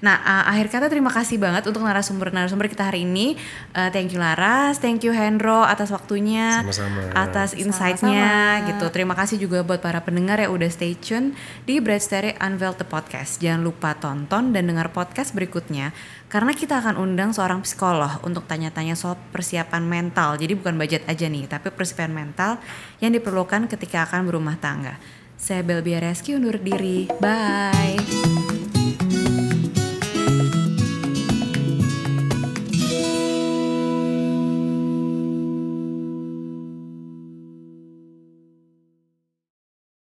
Nah, 0.05 0.21
uh, 0.21 0.45
akhir 0.53 0.69
kata 0.69 0.93
terima 0.93 1.09
kasih 1.09 1.41
banget 1.41 1.65
untuk 1.65 1.81
narasumber-narasumber 1.81 2.69
kita 2.69 2.93
hari 2.93 3.09
ini. 3.09 3.41
Uh, 3.73 3.89
thank 3.89 4.13
you 4.13 4.21
Laras, 4.21 4.77
thank 4.77 5.01
you 5.01 5.17
Hendro 5.17 5.65
atas 5.65 5.89
waktunya, 5.89 6.61
Sama-sama. 6.61 7.09
atas 7.17 7.57
insight-nya 7.57 8.61
Sama-sama. 8.61 8.69
gitu. 8.69 8.87
Terima 8.93 9.15
kasih 9.17 9.41
juga 9.41 9.65
buat 9.65 9.81
para 9.81 10.05
pendengar 10.05 10.45
yang 10.45 10.53
udah 10.53 10.69
stay 10.69 10.93
tune 10.93 11.33
di 11.65 11.81
Bright 11.81 12.05
Story 12.05 12.37
Unveiled 12.37 12.77
the 12.77 12.85
Podcast. 12.85 13.41
Jangan 13.41 13.65
lupa 13.65 13.97
tonton 13.97 14.53
dan 14.53 14.69
dengar 14.69 14.93
podcast 14.93 15.33
berikutnya 15.33 15.97
karena 16.29 16.53
kita 16.53 16.85
akan 16.85 17.01
undang 17.01 17.33
seorang 17.33 17.65
psikolog 17.65 18.21
untuk 18.29 18.45
tanya-tanya 18.45 18.93
soal 19.01 19.17
persiapan 19.33 19.89
mental. 19.89 20.37
Jadi 20.37 20.53
bukan 20.53 20.77
budget 20.77 21.09
aja 21.09 21.25
nih, 21.33 21.49
tapi 21.49 21.73
persiapan 21.73 22.13
mental 22.13 22.61
yang 23.01 23.17
diperlukan 23.17 23.73
ketika 23.73 24.05
akan 24.05 24.29
berumah 24.29 24.61
tangga. 24.61 25.01
Saya 25.41 25.65
Belbia 25.65 26.05
Reski 26.05 26.37
undur 26.37 26.61
diri. 26.61 27.09
Bye. 27.23 28.44